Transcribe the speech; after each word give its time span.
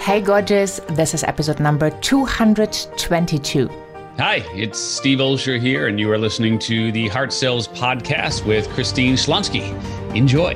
Hey, 0.00 0.22
gorgeous. 0.22 0.80
This 0.88 1.12
is 1.12 1.24
episode 1.24 1.60
number 1.60 1.90
222. 1.90 3.68
Hi, 4.16 4.36
it's 4.54 4.78
Steve 4.78 5.18
Olsher 5.18 5.60
here, 5.60 5.88
and 5.88 6.00
you 6.00 6.10
are 6.10 6.16
listening 6.16 6.58
to 6.60 6.90
the 6.90 7.08
Heart 7.08 7.34
Sells 7.34 7.68
podcast 7.68 8.46
with 8.46 8.66
Christine 8.70 9.16
Schlonski. 9.16 9.74
Enjoy. 10.16 10.54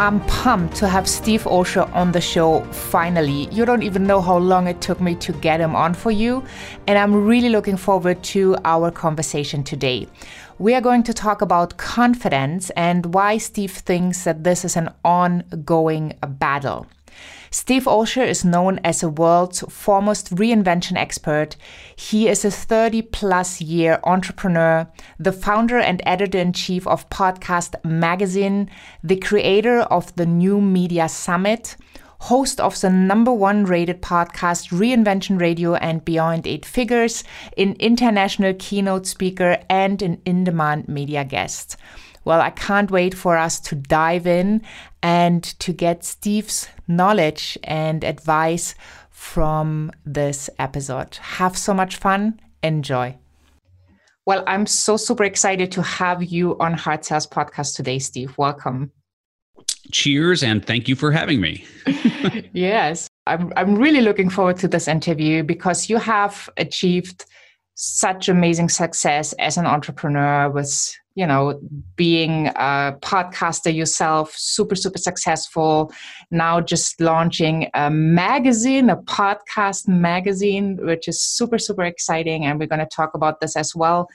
I'm 0.00 0.18
pumped 0.26 0.74
to 0.78 0.88
have 0.88 1.08
Steve 1.08 1.44
Olsher 1.44 1.88
on 1.94 2.10
the 2.10 2.20
show 2.20 2.64
finally. 2.72 3.48
You 3.52 3.64
don't 3.64 3.84
even 3.84 4.04
know 4.04 4.20
how 4.20 4.38
long 4.38 4.66
it 4.66 4.80
took 4.80 5.00
me 5.00 5.14
to 5.14 5.32
get 5.34 5.60
him 5.60 5.76
on 5.76 5.94
for 5.94 6.10
you, 6.10 6.42
and 6.88 6.98
I'm 6.98 7.24
really 7.24 7.50
looking 7.50 7.76
forward 7.76 8.20
to 8.34 8.56
our 8.64 8.90
conversation 8.90 9.62
today. 9.62 10.08
We 10.58 10.74
are 10.74 10.80
going 10.80 11.04
to 11.04 11.14
talk 11.14 11.40
about 11.40 11.76
confidence 11.76 12.70
and 12.70 13.14
why 13.14 13.38
Steve 13.38 13.70
thinks 13.70 14.24
that 14.24 14.42
this 14.42 14.64
is 14.64 14.76
an 14.76 14.90
ongoing 15.04 16.14
battle. 16.26 16.88
Steve 17.50 17.84
Olsher 17.84 18.26
is 18.26 18.44
known 18.44 18.80
as 18.84 19.00
the 19.00 19.08
world's 19.08 19.60
foremost 19.68 20.34
reinvention 20.34 20.96
expert. 20.96 21.56
He 21.94 22.28
is 22.28 22.44
a 22.44 22.50
30 22.50 23.02
plus 23.02 23.60
year 23.60 24.00
entrepreneur, 24.04 24.86
the 25.18 25.32
founder 25.32 25.78
and 25.78 26.02
editor 26.04 26.38
in 26.38 26.52
chief 26.52 26.86
of 26.86 27.08
Podcast 27.10 27.74
Magazine, 27.84 28.70
the 29.02 29.16
creator 29.16 29.80
of 29.80 30.14
the 30.16 30.26
New 30.26 30.60
Media 30.60 31.08
Summit, 31.08 31.76
host 32.20 32.60
of 32.60 32.80
the 32.80 32.90
number 32.90 33.32
one 33.32 33.64
rated 33.64 34.02
podcast 34.02 34.70
Reinvention 34.70 35.40
Radio 35.40 35.74
and 35.74 36.04
Beyond 36.04 36.46
Eight 36.46 36.64
Figures, 36.64 37.24
an 37.56 37.76
international 37.78 38.54
keynote 38.58 39.06
speaker, 39.06 39.58
and 39.68 40.00
an 40.02 40.20
in 40.24 40.44
demand 40.44 40.88
media 40.88 41.24
guest. 41.24 41.76
Well, 42.24 42.40
I 42.40 42.50
can't 42.50 42.90
wait 42.90 43.14
for 43.14 43.36
us 43.36 43.60
to 43.60 43.76
dive 43.76 44.26
in 44.26 44.62
and 45.00 45.44
to 45.60 45.72
get 45.72 46.04
Steve's 46.04 46.68
knowledge 46.88 47.58
and 47.64 48.04
advice 48.04 48.74
from 49.10 49.90
this 50.04 50.50
episode. 50.58 51.16
Have 51.16 51.56
so 51.56 51.72
much 51.74 51.96
fun. 51.96 52.40
Enjoy. 52.62 53.16
Well, 54.26 54.42
I'm 54.46 54.66
so 54.66 54.96
super 54.96 55.24
excited 55.24 55.70
to 55.72 55.82
have 55.82 56.22
you 56.22 56.58
on 56.58 56.74
Heart 56.74 57.04
Sells 57.04 57.26
podcast 57.26 57.76
today, 57.76 58.00
Steve. 58.00 58.36
Welcome. 58.36 58.90
Cheers 59.92 60.42
and 60.42 60.64
thank 60.64 60.88
you 60.88 60.96
for 60.96 61.12
having 61.12 61.40
me. 61.40 61.64
yes, 62.52 63.08
I'm, 63.26 63.52
I'm 63.56 63.76
really 63.76 64.00
looking 64.00 64.28
forward 64.28 64.56
to 64.58 64.68
this 64.68 64.88
interview 64.88 65.44
because 65.44 65.88
you 65.88 65.98
have 65.98 66.50
achieved 66.56 67.24
such 67.76 68.28
amazing 68.28 68.68
success 68.68 69.32
as 69.34 69.56
an 69.56 69.66
entrepreneur 69.66 70.50
with 70.50 70.92
you 71.16 71.26
know 71.26 71.58
being 71.96 72.48
a 72.48 72.94
podcaster 73.00 73.74
yourself 73.74 74.34
super 74.36 74.76
super 74.76 74.98
successful 74.98 75.92
now 76.30 76.60
just 76.60 77.00
launching 77.00 77.68
a 77.74 77.90
magazine 77.90 78.90
a 78.90 78.96
podcast 78.96 79.88
magazine 79.88 80.78
which 80.82 81.08
is 81.08 81.20
super 81.20 81.58
super 81.58 81.82
exciting 81.82 82.44
and 82.44 82.58
we're 82.58 82.66
going 82.66 82.80
to 82.80 82.86
talk 82.86 83.14
about 83.14 83.40
this 83.40 83.56
as 83.56 83.74
well. 83.74 84.08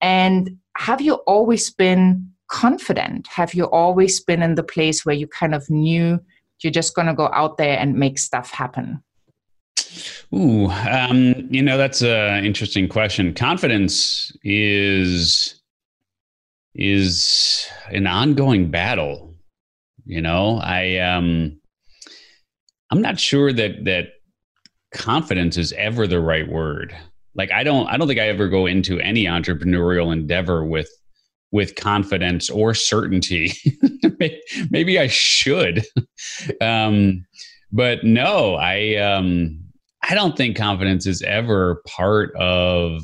And 0.00 0.58
have 0.76 1.00
you 1.00 1.14
always 1.26 1.70
been 1.70 2.30
confident? 2.48 3.26
Have 3.28 3.54
you 3.54 3.64
always 3.64 4.20
been 4.20 4.42
in 4.42 4.54
the 4.54 4.62
place 4.62 5.04
where 5.04 5.14
you 5.14 5.26
kind 5.26 5.54
of 5.54 5.68
knew 5.70 6.18
you're 6.62 6.72
just 6.72 6.94
going 6.94 7.06
to 7.06 7.14
go 7.14 7.30
out 7.32 7.58
there 7.58 7.78
and 7.78 7.94
make 7.94 8.18
stuff 8.18 8.50
happen? 8.50 9.02
Ooh, 10.32 10.66
um, 10.66 11.48
you 11.50 11.62
know 11.62 11.76
that's 11.76 12.02
an 12.02 12.44
interesting 12.44 12.88
question. 12.88 13.34
Confidence 13.34 14.32
is 14.44 15.59
is 16.74 17.66
an 17.90 18.06
ongoing 18.06 18.70
battle. 18.70 19.34
You 20.04 20.20
know, 20.20 20.58
I 20.62 20.98
um, 20.98 21.60
I'm 22.90 23.02
not 23.02 23.20
sure 23.20 23.52
that 23.52 23.84
that 23.84 24.08
confidence 24.92 25.56
is 25.56 25.72
ever 25.74 26.06
the 26.06 26.20
right 26.20 26.48
word. 26.48 26.96
Like 27.34 27.52
I 27.52 27.62
don't 27.62 27.86
I 27.88 27.96
don't 27.96 28.08
think 28.08 28.20
I 28.20 28.28
ever 28.28 28.48
go 28.48 28.66
into 28.66 28.98
any 29.00 29.24
entrepreneurial 29.24 30.12
endeavor 30.12 30.64
with 30.64 30.90
with 31.52 31.74
confidence 31.74 32.48
or 32.50 32.74
certainty. 32.74 33.52
Maybe 34.70 34.98
I 34.98 35.08
should. 35.08 35.84
um, 36.60 37.24
but 37.72 38.04
no, 38.04 38.54
I 38.56 38.96
um, 38.96 39.60
I 40.08 40.14
don't 40.14 40.36
think 40.36 40.56
confidence 40.56 41.06
is 41.06 41.22
ever 41.22 41.82
part 41.86 42.34
of 42.36 43.02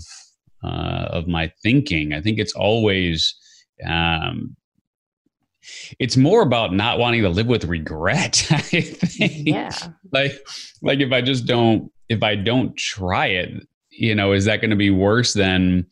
uh, 0.65 1.07
of 1.11 1.29
my 1.29 1.53
thinking. 1.63 2.13
I 2.13 2.21
think 2.21 2.39
it's 2.39 2.55
always 2.55 3.35
um, 3.85 4.57
it's 5.99 6.17
more 6.17 6.43
about 6.43 6.73
not 6.73 6.99
wanting 6.99 7.23
to 7.23 7.29
live 7.29 7.47
with 7.47 7.65
regret. 7.65 8.47
I 8.51 8.61
think. 8.61 9.47
Yeah. 9.47 9.71
Like 10.13 10.33
like 10.83 11.01
if 11.01 11.13
I 11.13 11.21
just 11.21 11.47
don't 11.47 11.91
if 12.09 12.23
I 12.23 12.37
don't 12.37 12.77
try 12.77 13.27
it, 13.27 13.51
you 13.91 14.15
know, 14.15 14.33
is 14.33 14.45
that 14.45 14.61
going 14.61 14.71
to 14.71 14.77
be 14.77 14.91
worse 14.91 15.33
than 15.33 15.87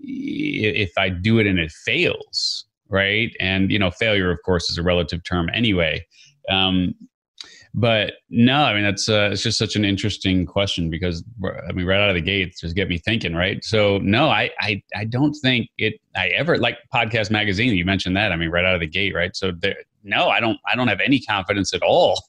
if 0.00 0.92
I 0.96 1.08
do 1.08 1.38
it 1.38 1.46
and 1.46 1.58
it 1.58 1.72
fails? 1.84 2.64
Right. 2.88 3.34
And, 3.40 3.70
you 3.72 3.78
know, 3.78 3.90
failure, 3.90 4.30
of 4.30 4.38
course, 4.44 4.70
is 4.70 4.78
a 4.78 4.82
relative 4.82 5.24
term 5.24 5.50
anyway. 5.52 6.06
Um, 6.48 6.94
but 7.78 8.14
no, 8.30 8.62
I 8.62 8.72
mean 8.72 8.84
that's 8.84 9.06
uh, 9.06 9.28
it's 9.32 9.42
just 9.42 9.58
such 9.58 9.76
an 9.76 9.84
interesting 9.84 10.46
question 10.46 10.88
because 10.88 11.22
I 11.68 11.72
mean 11.72 11.84
right 11.84 12.00
out 12.00 12.08
of 12.08 12.14
the 12.14 12.22
gate, 12.22 12.56
just 12.58 12.74
get 12.74 12.88
me 12.88 12.96
thinking, 12.96 13.34
right? 13.34 13.62
So 13.62 13.98
no, 13.98 14.30
I 14.30 14.50
I 14.60 14.82
I 14.94 15.04
don't 15.04 15.34
think 15.34 15.68
it. 15.76 16.00
I 16.16 16.28
ever 16.28 16.56
like 16.56 16.78
podcast 16.92 17.30
magazine. 17.30 17.74
You 17.74 17.84
mentioned 17.84 18.16
that. 18.16 18.32
I 18.32 18.36
mean 18.36 18.48
right 18.48 18.64
out 18.64 18.74
of 18.74 18.80
the 18.80 18.86
gate, 18.86 19.14
right? 19.14 19.36
So 19.36 19.52
there, 19.52 19.76
no, 20.02 20.30
I 20.30 20.40
don't 20.40 20.58
I 20.66 20.74
don't 20.74 20.88
have 20.88 21.00
any 21.00 21.20
confidence 21.20 21.74
at 21.74 21.82
all 21.82 22.24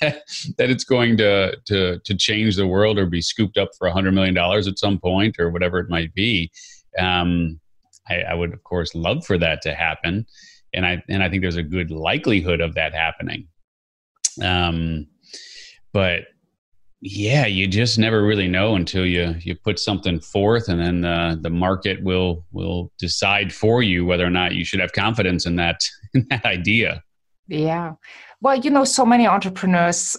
that, 0.00 0.22
that 0.56 0.70
it's 0.70 0.84
going 0.84 1.18
to 1.18 1.54
to 1.66 1.98
to 1.98 2.16
change 2.16 2.56
the 2.56 2.66
world 2.66 2.98
or 2.98 3.04
be 3.04 3.20
scooped 3.20 3.58
up 3.58 3.68
for 3.76 3.86
a 3.86 3.92
hundred 3.92 4.12
million 4.12 4.34
dollars 4.34 4.66
at 4.66 4.78
some 4.78 4.98
point 4.98 5.38
or 5.38 5.50
whatever 5.50 5.78
it 5.78 5.90
might 5.90 6.14
be. 6.14 6.50
Um, 6.98 7.60
I, 8.08 8.20
I 8.20 8.34
would 8.34 8.54
of 8.54 8.64
course 8.64 8.94
love 8.94 9.26
for 9.26 9.36
that 9.36 9.60
to 9.62 9.74
happen, 9.74 10.24
and 10.72 10.86
I 10.86 11.02
and 11.10 11.22
I 11.22 11.28
think 11.28 11.42
there's 11.42 11.56
a 11.56 11.62
good 11.62 11.90
likelihood 11.90 12.62
of 12.62 12.74
that 12.76 12.94
happening 12.94 13.46
um, 14.42 15.06
but 15.92 16.24
yeah, 17.00 17.46
you 17.46 17.68
just 17.68 17.98
never 17.98 18.22
really 18.22 18.48
know 18.48 18.74
until 18.74 19.06
you 19.06 19.34
you 19.40 19.54
put 19.54 19.78
something 19.78 20.20
forth, 20.20 20.68
and 20.68 20.80
then 20.80 21.00
the 21.02 21.38
the 21.40 21.50
market 21.50 22.02
will 22.02 22.44
will 22.50 22.92
decide 22.98 23.52
for 23.52 23.82
you 23.82 24.04
whether 24.04 24.26
or 24.26 24.30
not 24.30 24.54
you 24.54 24.64
should 24.64 24.80
have 24.80 24.92
confidence 24.92 25.46
in 25.46 25.56
that 25.56 25.80
in 26.14 26.26
that 26.30 26.44
idea. 26.44 27.02
Yeah, 27.46 27.94
well, 28.40 28.56
you 28.56 28.70
know, 28.70 28.84
so 28.84 29.06
many 29.06 29.26
entrepreneurs 29.26 30.16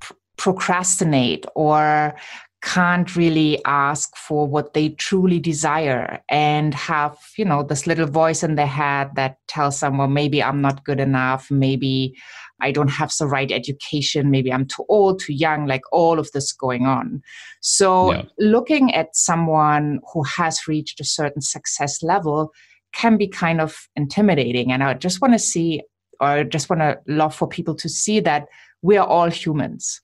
pr- 0.00 0.14
procrastinate 0.36 1.46
or 1.54 2.16
can't 2.62 3.16
really 3.16 3.62
ask 3.64 4.16
for 4.16 4.46
what 4.46 4.72
they 4.72 4.90
truly 4.90 5.40
desire 5.40 6.20
and 6.28 6.74
have 6.74 7.18
you 7.36 7.44
know 7.44 7.62
this 7.64 7.88
little 7.88 8.06
voice 8.06 8.44
in 8.44 8.54
their 8.54 8.68
head 8.68 9.10
that 9.16 9.36
tells 9.48 9.80
them 9.80 9.98
well 9.98 10.06
maybe 10.06 10.40
i'm 10.40 10.60
not 10.60 10.84
good 10.84 11.00
enough 11.00 11.50
maybe 11.50 12.16
I 12.62 12.70
don't 12.70 12.90
have 12.90 13.12
the 13.18 13.26
right 13.26 13.50
education, 13.50 14.30
maybe 14.30 14.52
I'm 14.52 14.66
too 14.66 14.84
old, 14.88 15.20
too 15.20 15.32
young, 15.32 15.66
like 15.66 15.82
all 15.92 16.18
of 16.18 16.30
this 16.32 16.52
going 16.52 16.86
on. 16.86 17.22
So, 17.60 18.12
yeah. 18.12 18.22
looking 18.38 18.94
at 18.94 19.16
someone 19.16 20.00
who 20.12 20.22
has 20.22 20.68
reached 20.68 21.00
a 21.00 21.04
certain 21.04 21.42
success 21.42 22.02
level 22.02 22.52
can 22.92 23.16
be 23.16 23.26
kind 23.26 23.60
of 23.60 23.88
intimidating. 23.96 24.70
And 24.70 24.84
I 24.84 24.94
just 24.94 25.20
want 25.20 25.34
to 25.34 25.38
see, 25.38 25.82
or 26.20 26.44
just 26.44 26.70
want 26.70 26.80
to 26.80 27.00
love 27.08 27.34
for 27.34 27.48
people 27.48 27.74
to 27.76 27.88
see 27.88 28.20
that 28.20 28.46
we 28.82 28.96
are 28.96 29.06
all 29.06 29.30
humans 29.30 30.00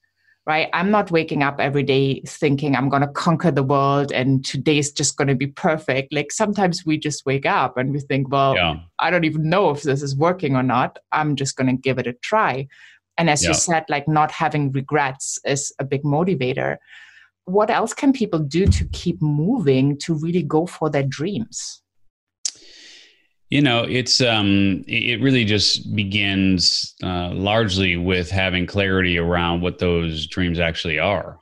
right? 0.48 0.70
I'm 0.72 0.90
not 0.90 1.10
waking 1.10 1.42
up 1.42 1.60
every 1.60 1.82
day 1.82 2.22
thinking 2.26 2.74
I'm 2.74 2.88
going 2.88 3.02
to 3.02 3.08
conquer 3.08 3.50
the 3.50 3.62
world 3.62 4.10
and 4.10 4.42
today's 4.42 4.90
just 4.90 5.18
going 5.18 5.28
to 5.28 5.34
be 5.34 5.48
perfect. 5.48 6.10
Like 6.10 6.32
sometimes 6.32 6.86
we 6.86 6.96
just 6.96 7.26
wake 7.26 7.44
up 7.44 7.76
and 7.76 7.92
we 7.92 8.00
think, 8.00 8.30
well, 8.30 8.54
yeah. 8.56 8.76
I 8.98 9.10
don't 9.10 9.26
even 9.26 9.50
know 9.50 9.68
if 9.68 9.82
this 9.82 10.02
is 10.02 10.16
working 10.16 10.56
or 10.56 10.62
not. 10.62 10.98
I'm 11.12 11.36
just 11.36 11.56
going 11.56 11.66
to 11.66 11.80
give 11.80 11.98
it 11.98 12.06
a 12.06 12.14
try. 12.14 12.66
And 13.18 13.28
as 13.28 13.42
yeah. 13.42 13.50
you 13.50 13.54
said, 13.54 13.84
like 13.90 14.08
not 14.08 14.30
having 14.30 14.72
regrets 14.72 15.38
is 15.44 15.70
a 15.78 15.84
big 15.84 16.02
motivator. 16.02 16.78
What 17.44 17.68
else 17.68 17.92
can 17.92 18.14
people 18.14 18.38
do 18.38 18.66
to 18.66 18.86
keep 18.86 19.20
moving 19.20 19.98
to 19.98 20.14
really 20.14 20.42
go 20.42 20.64
for 20.64 20.88
their 20.88 21.02
dreams? 21.02 21.82
You 23.50 23.62
know, 23.62 23.82
it's 23.84 24.20
um, 24.20 24.84
it 24.86 25.22
really 25.22 25.44
just 25.44 25.94
begins 25.96 26.94
uh, 27.02 27.30
largely 27.30 27.96
with 27.96 28.30
having 28.30 28.66
clarity 28.66 29.16
around 29.18 29.62
what 29.62 29.78
those 29.78 30.26
dreams 30.26 30.58
actually 30.58 30.98
are. 30.98 31.38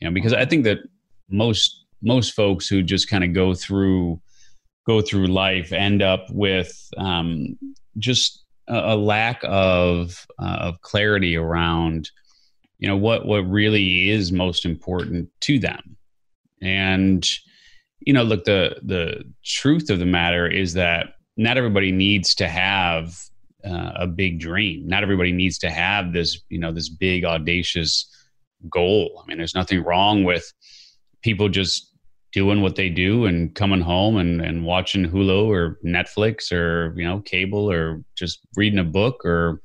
You 0.00 0.08
know, 0.08 0.14
because 0.14 0.32
I 0.32 0.44
think 0.44 0.64
that 0.64 0.78
most 1.28 1.84
most 2.02 2.34
folks 2.34 2.68
who 2.68 2.82
just 2.82 3.08
kind 3.08 3.24
of 3.24 3.32
go 3.32 3.54
through 3.54 4.20
go 4.86 5.00
through 5.00 5.26
life 5.26 5.72
end 5.72 6.00
up 6.00 6.24
with 6.30 6.88
um, 6.96 7.58
just 7.98 8.44
a, 8.68 8.94
a, 8.94 8.96
lack 8.96 9.40
of 9.44 10.26
uh, 10.40 10.58
of 10.60 10.80
clarity 10.80 11.36
around 11.36 12.10
you 12.78 12.88
know 12.88 12.96
what 12.96 13.26
what 13.26 13.40
really 13.40 14.08
is 14.08 14.32
most 14.32 14.64
important 14.64 15.28
to 15.40 15.58
them 15.58 15.96
and 16.62 17.28
you 18.00 18.12
know 18.12 18.22
look 18.22 18.44
the 18.44 18.76
the 18.82 19.24
truth 19.44 19.90
of 19.90 19.98
the 19.98 20.06
matter 20.06 20.46
is 20.46 20.74
that 20.74 21.08
not 21.38 21.56
everybody 21.56 21.92
needs 21.92 22.34
to 22.34 22.48
have 22.48 23.16
uh, 23.64 23.92
a 23.94 24.06
big 24.06 24.40
dream. 24.40 24.86
Not 24.86 25.02
everybody 25.02 25.32
needs 25.32 25.58
to 25.58 25.70
have 25.70 26.12
this, 26.12 26.42
you 26.48 26.58
know, 26.58 26.72
this 26.72 26.88
big 26.88 27.24
audacious 27.24 28.12
goal. 28.68 29.22
I 29.22 29.26
mean, 29.26 29.38
there's 29.38 29.54
nothing 29.54 29.82
wrong 29.84 30.24
with 30.24 30.52
people 31.22 31.48
just 31.48 31.94
doing 32.32 32.60
what 32.60 32.76
they 32.76 32.88
do 32.88 33.24
and 33.24 33.54
coming 33.54 33.80
home 33.80 34.16
and, 34.16 34.40
and 34.42 34.64
watching 34.64 35.08
Hulu 35.08 35.46
or 35.46 35.78
Netflix 35.84 36.52
or, 36.52 36.92
you 36.96 37.04
know, 37.04 37.20
cable 37.20 37.70
or 37.70 38.02
just 38.16 38.40
reading 38.56 38.80
a 38.80 38.84
book 38.84 39.24
or 39.24 39.62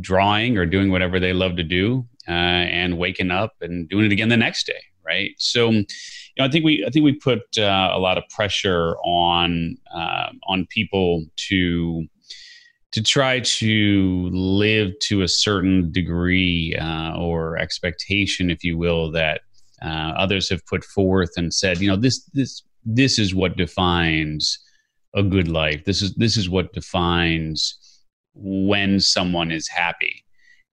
drawing 0.00 0.58
or 0.58 0.66
doing 0.66 0.90
whatever 0.90 1.18
they 1.18 1.32
love 1.32 1.56
to 1.56 1.64
do 1.64 2.06
uh, 2.28 2.30
and 2.30 2.98
waking 2.98 3.30
up 3.30 3.54
and 3.62 3.88
doing 3.88 4.04
it 4.04 4.12
again 4.12 4.28
the 4.28 4.36
next 4.36 4.66
day. 4.66 4.82
Right. 5.04 5.32
So, 5.38 5.82
know, 6.42 6.46
I 6.46 6.50
think 6.50 6.64
we, 6.64 6.84
I 6.86 6.90
think 6.90 7.04
we 7.04 7.14
put 7.14 7.42
uh, 7.58 7.90
a 7.92 7.98
lot 7.98 8.18
of 8.18 8.24
pressure 8.28 8.96
on, 9.04 9.76
uh, 9.94 10.30
on 10.46 10.66
people 10.70 11.24
to, 11.48 12.06
to 12.92 13.02
try 13.02 13.40
to 13.40 14.30
live 14.32 14.92
to 15.00 15.22
a 15.22 15.28
certain 15.28 15.90
degree 15.90 16.76
uh, 16.80 17.16
or 17.16 17.58
expectation, 17.58 18.50
if 18.50 18.62
you 18.62 18.78
will, 18.78 19.10
that 19.10 19.40
uh, 19.82 20.12
others 20.16 20.48
have 20.48 20.64
put 20.66 20.84
forth 20.84 21.30
and 21.36 21.52
said, 21.52 21.80
you 21.80 21.88
know, 21.88 21.96
this 21.96 22.24
this 22.34 22.62
this 22.84 23.18
is 23.18 23.34
what 23.34 23.56
defines 23.56 24.58
a 25.14 25.22
good 25.22 25.48
life. 25.48 25.84
This 25.84 26.02
is 26.02 26.14
this 26.14 26.36
is 26.36 26.48
what 26.48 26.72
defines 26.72 27.76
when 28.34 29.00
someone 29.00 29.50
is 29.50 29.68
happy. 29.68 30.24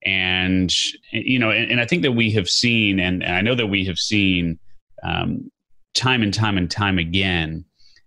And 0.05 0.71
you 1.11 1.39
know, 1.39 1.51
and, 1.51 1.71
and 1.71 1.81
I 1.81 1.85
think 1.85 2.03
that 2.03 2.13
we 2.13 2.31
have 2.31 2.49
seen, 2.49 2.99
and, 2.99 3.23
and 3.23 3.35
I 3.35 3.41
know 3.41 3.55
that 3.55 3.67
we 3.67 3.83
have 3.85 3.97
seen 3.97 4.59
um, 5.03 5.51
time 5.93 6.23
and 6.23 6.33
time 6.33 6.57
and 6.57 6.69
time 6.69 6.97
again 6.97 7.65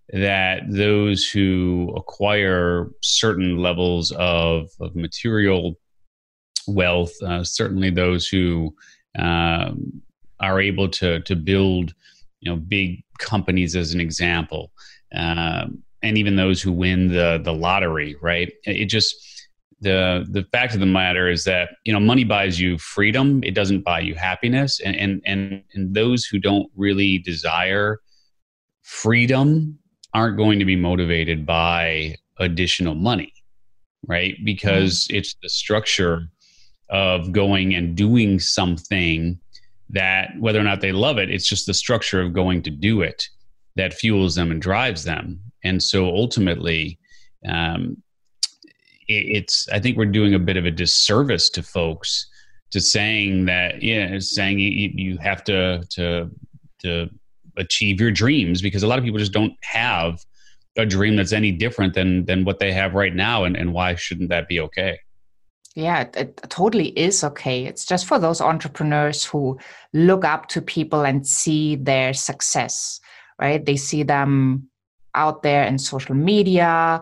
that 0.09 0.61
those 0.69 1.29
who 1.29 1.93
acquire 1.95 2.91
certain 3.01 3.57
levels 3.57 4.11
of, 4.11 4.69
of 4.79 4.95
material 4.95 5.75
wealth, 6.67 7.13
uh, 7.23 7.43
certainly 7.43 7.89
those 7.89 8.27
who 8.27 8.73
um, 9.17 10.01
are 10.39 10.59
able 10.59 10.87
to 10.89 11.21
to 11.21 11.35
build, 11.35 11.93
you 12.41 12.51
know, 12.51 12.57
big 12.57 13.03
companies 13.19 13.75
as 13.75 13.93
an 13.93 14.01
example, 14.01 14.71
um, 15.15 15.81
and 16.03 16.17
even 16.17 16.35
those 16.35 16.61
who 16.61 16.71
win 16.71 17.07
the 17.07 17.39
the 17.43 17.53
lottery, 17.53 18.15
right? 18.21 18.51
It 18.65 18.85
just 18.85 19.15
the 19.81 20.25
the 20.29 20.43
fact 20.51 20.73
of 20.73 20.79
the 20.79 20.85
matter 20.85 21.29
is 21.29 21.43
that 21.43 21.71
you 21.83 21.93
know 21.93 21.99
money 21.99 22.23
buys 22.23 22.59
you 22.59 22.77
freedom; 22.77 23.43
it 23.43 23.53
doesn't 23.53 23.81
buy 23.81 23.99
you 23.99 24.15
happiness, 24.15 24.79
and 24.79 24.95
and 24.95 25.21
and, 25.25 25.63
and 25.73 25.93
those 25.93 26.25
who 26.25 26.39
don't 26.39 26.69
really 26.75 27.17
desire 27.19 27.99
freedom 28.83 29.77
aren't 30.13 30.37
going 30.37 30.59
to 30.59 30.65
be 30.65 30.75
motivated 30.75 31.45
by 31.45 32.15
additional 32.39 32.95
money, 32.95 33.33
right? 34.07 34.35
Because 34.45 35.07
mm-hmm. 35.07 35.17
it's 35.17 35.35
the 35.41 35.49
structure 35.49 36.29
of 36.89 37.31
going 37.31 37.75
and 37.75 37.95
doing 37.95 38.39
something 38.39 39.39
that, 39.89 40.31
whether 40.39 40.59
or 40.59 40.63
not 40.63 40.81
they 40.81 40.91
love 40.91 41.17
it, 41.17 41.29
it's 41.29 41.47
just 41.47 41.65
the 41.65 41.73
structure 41.73 42.21
of 42.21 42.33
going 42.33 42.61
to 42.61 42.69
do 42.69 43.01
it 43.01 43.27
that 43.75 43.93
fuels 43.93 44.35
them 44.35 44.51
and 44.51 44.61
drives 44.61 45.03
them. 45.03 45.39
And 45.63 45.81
so 45.81 46.05
ultimately, 46.05 46.99
um, 47.47 48.01
it's, 49.07 49.69
I 49.69 49.79
think 49.79 49.97
we're 49.97 50.05
doing 50.05 50.33
a 50.33 50.39
bit 50.39 50.57
of 50.57 50.65
a 50.65 50.71
disservice 50.71 51.49
to 51.51 51.63
folks 51.63 52.27
to 52.71 52.81
saying 52.81 53.45
that, 53.45 53.81
yeah, 53.81 54.17
saying 54.19 54.59
you, 54.59 54.91
you 54.93 55.17
have 55.17 55.43
to, 55.45 55.83
to, 55.91 56.29
to 56.81 57.09
achieve 57.57 58.01
your 58.01 58.11
dreams 58.11 58.61
because 58.61 58.83
a 58.83 58.87
lot 58.87 58.97
of 58.97 59.05
people 59.05 59.19
just 59.19 59.31
don't 59.31 59.53
have 59.61 60.19
a 60.77 60.85
dream 60.85 61.15
that's 61.15 61.31
any 61.31 61.51
different 61.51 61.93
than 61.93 62.25
than 62.25 62.43
what 62.43 62.59
they 62.59 62.73
have 62.73 62.95
right 62.95 63.15
now. 63.15 63.45
And, 63.45 63.55
and 63.55 63.73
why 63.73 63.95
shouldn't 63.95 64.27
that 64.27 64.49
be 64.49 64.59
okay? 64.59 64.99
Yeah 65.73 66.01
it, 66.01 66.15
it, 66.17 66.37
totally 66.49 66.89
is 66.99 67.23
okay. 67.23 67.65
It's 67.65 67.85
just 67.85 68.05
for 68.05 68.19
those 68.19 68.41
entrepreneurs 68.41 69.23
who 69.23 69.57
look 69.93 70.25
up 70.25 70.47
to 70.49 70.61
people 70.61 71.05
and 71.05 71.25
see 71.25 71.77
their 71.77 72.13
success 72.13 72.99
right? 73.39 73.65
They 73.65 73.77
see 73.77 74.03
them 74.03 74.69
out 75.15 75.43
there 75.43 75.63
in 75.63 75.77
social 75.77 76.15
media. 76.15 77.01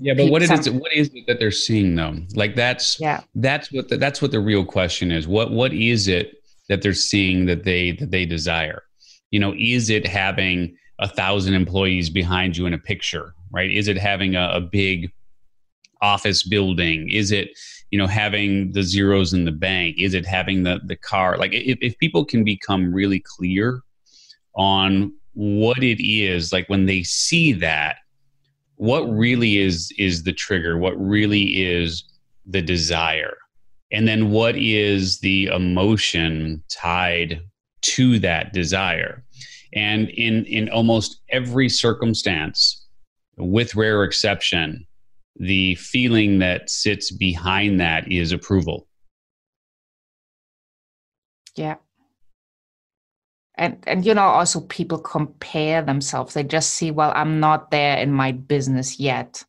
Yeah 0.00 0.14
but 0.14 0.30
what 0.30 0.42
some, 0.42 0.58
is 0.58 0.66
it 0.66 0.74
what 0.74 0.92
is 0.92 1.10
it 1.14 1.26
that 1.26 1.38
they're 1.38 1.50
seeing 1.50 1.94
though? 1.94 2.16
Like 2.34 2.56
that's 2.56 3.00
yeah. 3.00 3.20
that's 3.34 3.72
what 3.72 3.88
the, 3.88 3.96
that's 3.96 4.20
what 4.20 4.30
the 4.30 4.40
real 4.40 4.64
question 4.64 5.10
is. 5.10 5.26
What 5.26 5.50
what 5.52 5.72
is 5.72 6.08
it 6.08 6.34
that 6.68 6.82
they're 6.82 6.92
seeing 6.92 7.46
that 7.46 7.64
they 7.64 7.92
that 7.92 8.10
they 8.10 8.26
desire? 8.26 8.82
You 9.30 9.40
know 9.40 9.54
is 9.58 9.90
it 9.90 10.06
having 10.06 10.76
a 10.98 11.08
thousand 11.08 11.54
employees 11.54 12.10
behind 12.10 12.56
you 12.56 12.66
in 12.66 12.74
a 12.74 12.78
picture 12.78 13.34
right? 13.52 13.70
Is 13.70 13.86
it 13.86 13.98
having 13.98 14.34
a, 14.34 14.50
a 14.54 14.60
big 14.60 15.12
office 16.00 16.42
building? 16.42 17.08
Is 17.10 17.30
it 17.30 17.50
you 17.90 17.98
know 17.98 18.06
having 18.06 18.72
the 18.72 18.82
zeros 18.82 19.32
in 19.32 19.44
the 19.44 19.52
bank? 19.52 19.96
Is 19.98 20.14
it 20.14 20.26
having 20.26 20.64
the 20.64 20.80
the 20.84 20.96
car? 20.96 21.36
Like 21.36 21.52
if, 21.52 21.78
if 21.80 21.96
people 21.98 22.24
can 22.24 22.42
become 22.42 22.92
really 22.92 23.22
clear 23.36 23.82
on 24.56 25.14
what 25.34 25.82
it 25.82 26.02
is 26.04 26.52
like 26.52 26.68
when 26.68 26.86
they 26.86 27.02
see 27.02 27.52
that 27.52 27.96
what 28.76 29.02
really 29.02 29.58
is 29.58 29.92
is 29.98 30.24
the 30.24 30.32
trigger 30.32 30.76
what 30.78 30.94
really 31.00 31.62
is 31.62 32.04
the 32.46 32.62
desire 32.62 33.36
and 33.92 34.08
then 34.08 34.30
what 34.30 34.56
is 34.56 35.20
the 35.20 35.46
emotion 35.46 36.62
tied 36.70 37.42
to 37.82 38.18
that 38.20 38.52
desire. 38.52 39.22
And 39.74 40.08
in, 40.10 40.44
in 40.46 40.68
almost 40.70 41.20
every 41.28 41.68
circumstance, 41.68 42.86
with 43.36 43.74
rare 43.74 44.02
exception, 44.04 44.86
the 45.36 45.74
feeling 45.76 46.38
that 46.38 46.70
sits 46.70 47.10
behind 47.10 47.80
that 47.80 48.10
is 48.10 48.32
approval. 48.32 48.86
Yeah. 51.54 51.76
And 53.56 53.76
and 53.86 54.04
you 54.04 54.14
know 54.14 54.22
also 54.22 54.62
people 54.62 54.98
compare 54.98 55.82
themselves. 55.82 56.34
They 56.34 56.44
just 56.44 56.70
see, 56.70 56.90
well, 56.90 57.12
I'm 57.14 57.40
not 57.40 57.70
there 57.70 57.98
in 57.98 58.12
my 58.12 58.32
business 58.32 58.98
yet. 58.98 59.44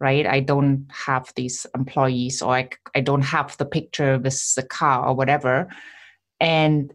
Right? 0.00 0.26
I 0.26 0.40
don't 0.40 0.86
have 0.92 1.32
these 1.36 1.66
employees 1.74 2.42
or 2.42 2.54
I, 2.54 2.68
I 2.94 3.00
don't 3.00 3.22
have 3.22 3.56
the 3.56 3.64
picture 3.64 4.18
with 4.18 4.54
the 4.54 4.62
car 4.62 5.06
or 5.06 5.14
whatever. 5.14 5.68
And 6.40 6.92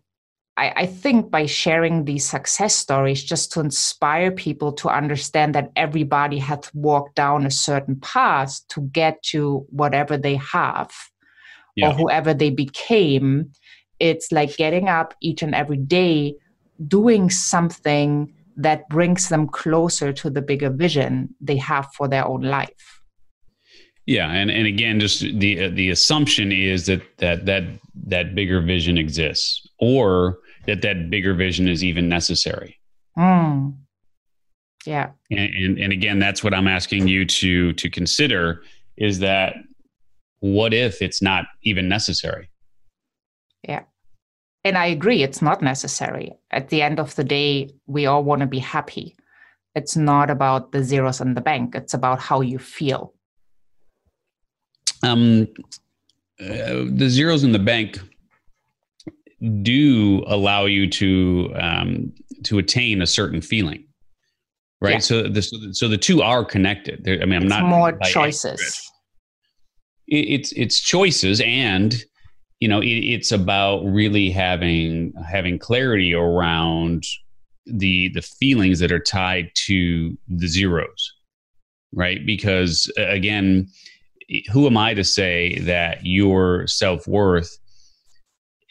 I, 0.60 0.74
I 0.76 0.86
think 0.86 1.32
by 1.32 1.46
sharing 1.46 2.04
these 2.04 2.28
success 2.28 2.76
stories, 2.76 3.24
just 3.24 3.54
to 3.54 3.62
inspire 3.62 4.30
people 4.30 4.74
to 4.74 4.90
understand 4.90 5.56
that 5.56 5.72
everybody 5.78 6.38
has 6.40 6.70
walked 6.74 7.16
down 7.16 7.46
a 7.46 7.52
certain 7.52 7.96
path 8.02 8.60
to 8.70 8.82
get 8.82 9.24
to 9.32 9.66
whatever 9.70 10.18
they 10.18 10.36
have 10.36 10.92
yeah. 11.78 11.90
or 11.90 11.94
whoever 11.94 12.34
they 12.34 12.50
became. 12.50 13.52
It's 14.00 14.32
like 14.32 14.56
getting 14.58 14.88
up 14.88 15.14
each 15.22 15.42
and 15.42 15.54
every 15.54 15.78
day, 15.78 16.36
doing 16.88 17.30
something 17.30 18.34
that 18.56 18.88
brings 18.90 19.30
them 19.30 19.48
closer 19.48 20.12
to 20.14 20.30
the 20.30 20.42
bigger 20.42 20.70
vision 20.70 21.34
they 21.40 21.58
have 21.58 21.88
for 21.96 22.08
their 22.08 22.26
own 22.28 22.42
life. 22.42 23.02
Yeah, 24.06 24.32
and, 24.32 24.50
and 24.50 24.66
again, 24.66 25.00
just 25.00 25.20
the 25.22 25.70
the 25.70 25.92
assumption 25.92 26.52
is 26.52 26.88
that 26.88 27.02
that 27.18 27.46
that 27.46 27.64
that 28.08 28.34
bigger 28.34 28.60
vision 28.60 28.98
exists, 28.98 29.68
or 29.80 30.40
that 30.66 30.82
that 30.82 31.10
bigger 31.10 31.36
vision 31.36 31.68
is 31.68 31.84
even 31.84 32.10
necessary. 32.10 32.80
Mm. 33.18 33.76
Yeah. 34.86 35.12
And, 35.30 35.54
and, 35.54 35.80
and 35.80 35.94
again, 35.94 36.20
that's 36.20 36.44
what 36.44 36.54
I'm 36.54 36.68
asking 36.68 37.08
you 37.08 37.26
to 37.26 37.74
to 37.74 37.90
consider 37.90 38.64
is 38.98 39.20
that 39.20 39.56
what 40.40 40.74
if 40.74 41.02
it's 41.02 41.22
not 41.22 41.46
even 41.64 41.88
necessary? 41.90 42.50
Yeah. 43.68 43.84
And 44.64 44.78
I 44.78 44.88
agree, 44.88 45.24
it's 45.24 45.42
not 45.42 45.62
necessary. 45.62 46.34
At 46.52 46.70
the 46.70 46.82
end 46.82 47.00
of 47.00 47.16
the 47.16 47.24
day, 47.24 47.70
we 47.88 48.06
all 48.06 48.24
want 48.24 48.42
to 48.42 48.48
be 48.48 48.60
happy. 48.60 49.16
It's 49.76 49.96
not 49.96 50.30
about 50.30 50.72
the 50.72 50.84
zeros 50.84 51.22
in 51.22 51.34
the 51.34 51.42
bank, 51.42 51.76
it's 51.76 51.94
about 51.94 52.20
how 52.20 52.42
you 52.42 52.60
feel. 52.60 53.14
Um, 55.02 55.48
uh, 56.42 56.86
the 56.92 57.08
zeros 57.10 57.44
in 57.44 57.54
the 57.54 57.60
bank 57.60 58.00
do 59.62 60.24
allow 60.28 60.66
you 60.66 60.90
to 60.90 61.54
um, 61.56 62.14
to 62.44 62.58
attain 62.58 63.02
a 63.02 63.08
certain 63.08 63.42
feeling 63.42 63.86
right 64.82 64.94
yeah. 64.94 65.00
so 65.00 65.24
the 65.24 65.42
so 65.42 65.88
the 65.88 65.98
two 65.98 66.22
are 66.22 66.44
connected 66.46 67.04
They're, 67.04 67.22
i 67.22 67.26
mean 67.26 67.36
i'm 67.36 67.44
it's 67.44 67.50
not 67.50 67.64
more 67.64 67.98
choices 68.00 68.92
it's 70.08 70.52
it's 70.54 70.80
choices 70.80 71.42
and 71.42 72.04
you 72.60 72.68
know 72.68 72.82
it, 72.82 72.88
it's 72.88 73.32
about 73.32 73.84
really 73.84 74.30
having 74.30 75.14
having 75.28 75.60
clarity 75.60 76.14
around 76.14 77.04
the 77.66 78.10
the 78.10 78.22
feelings 78.22 78.80
that 78.80 78.92
are 78.92 79.00
tied 79.00 79.52
to 79.54 80.18
the 80.28 80.48
zeros 80.48 81.14
right 81.94 82.26
because 82.26 82.92
again 82.98 83.68
who 84.52 84.66
am 84.66 84.78
i 84.78 84.94
to 84.94 85.04
say 85.04 85.60
that 85.60 86.06
your 86.06 86.68
self-worth 86.68 87.58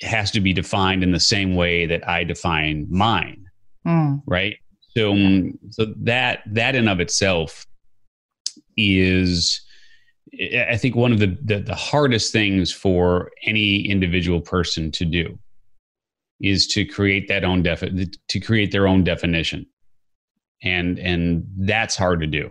has 0.01 0.31
to 0.31 0.41
be 0.41 0.53
defined 0.53 1.03
in 1.03 1.13
the 1.13 1.21
same 1.21 1.55
way 1.55 1.87
that 1.87 2.07
I 2.09 2.25
define 2.25 2.87
mine. 2.89 3.47
Mm. 3.87 4.23
Right. 4.27 4.57
So, 4.97 5.15
so 5.71 5.87
that, 5.99 6.43
that 6.47 6.75
in 6.75 6.89
of 6.89 7.01
itself 7.01 7.67
is, 8.77 9.61
I 10.41 10.77
think 10.77 10.95
one 10.95 11.13
of 11.13 11.19
the, 11.19 11.37
the, 11.43 11.59
the 11.61 11.75
hardest 11.75 12.33
things 12.33 12.73
for 12.73 13.31
any 13.43 13.89
individual 13.89 14.41
person 14.41 14.93
to 14.93 15.05
do 15.05 15.39
is 16.41 16.67
to 16.69 16.85
create 16.85 17.27
that 17.29 17.45
own 17.45 17.63
defi- 17.63 18.11
to 18.29 18.41
create 18.41 18.71
their 18.71 18.87
own 18.87 19.03
definition, 19.03 19.67
and 20.63 20.99
and 20.99 21.45
that's 21.59 21.97
hard 21.97 22.21
to 22.21 22.27
do. 22.27 22.51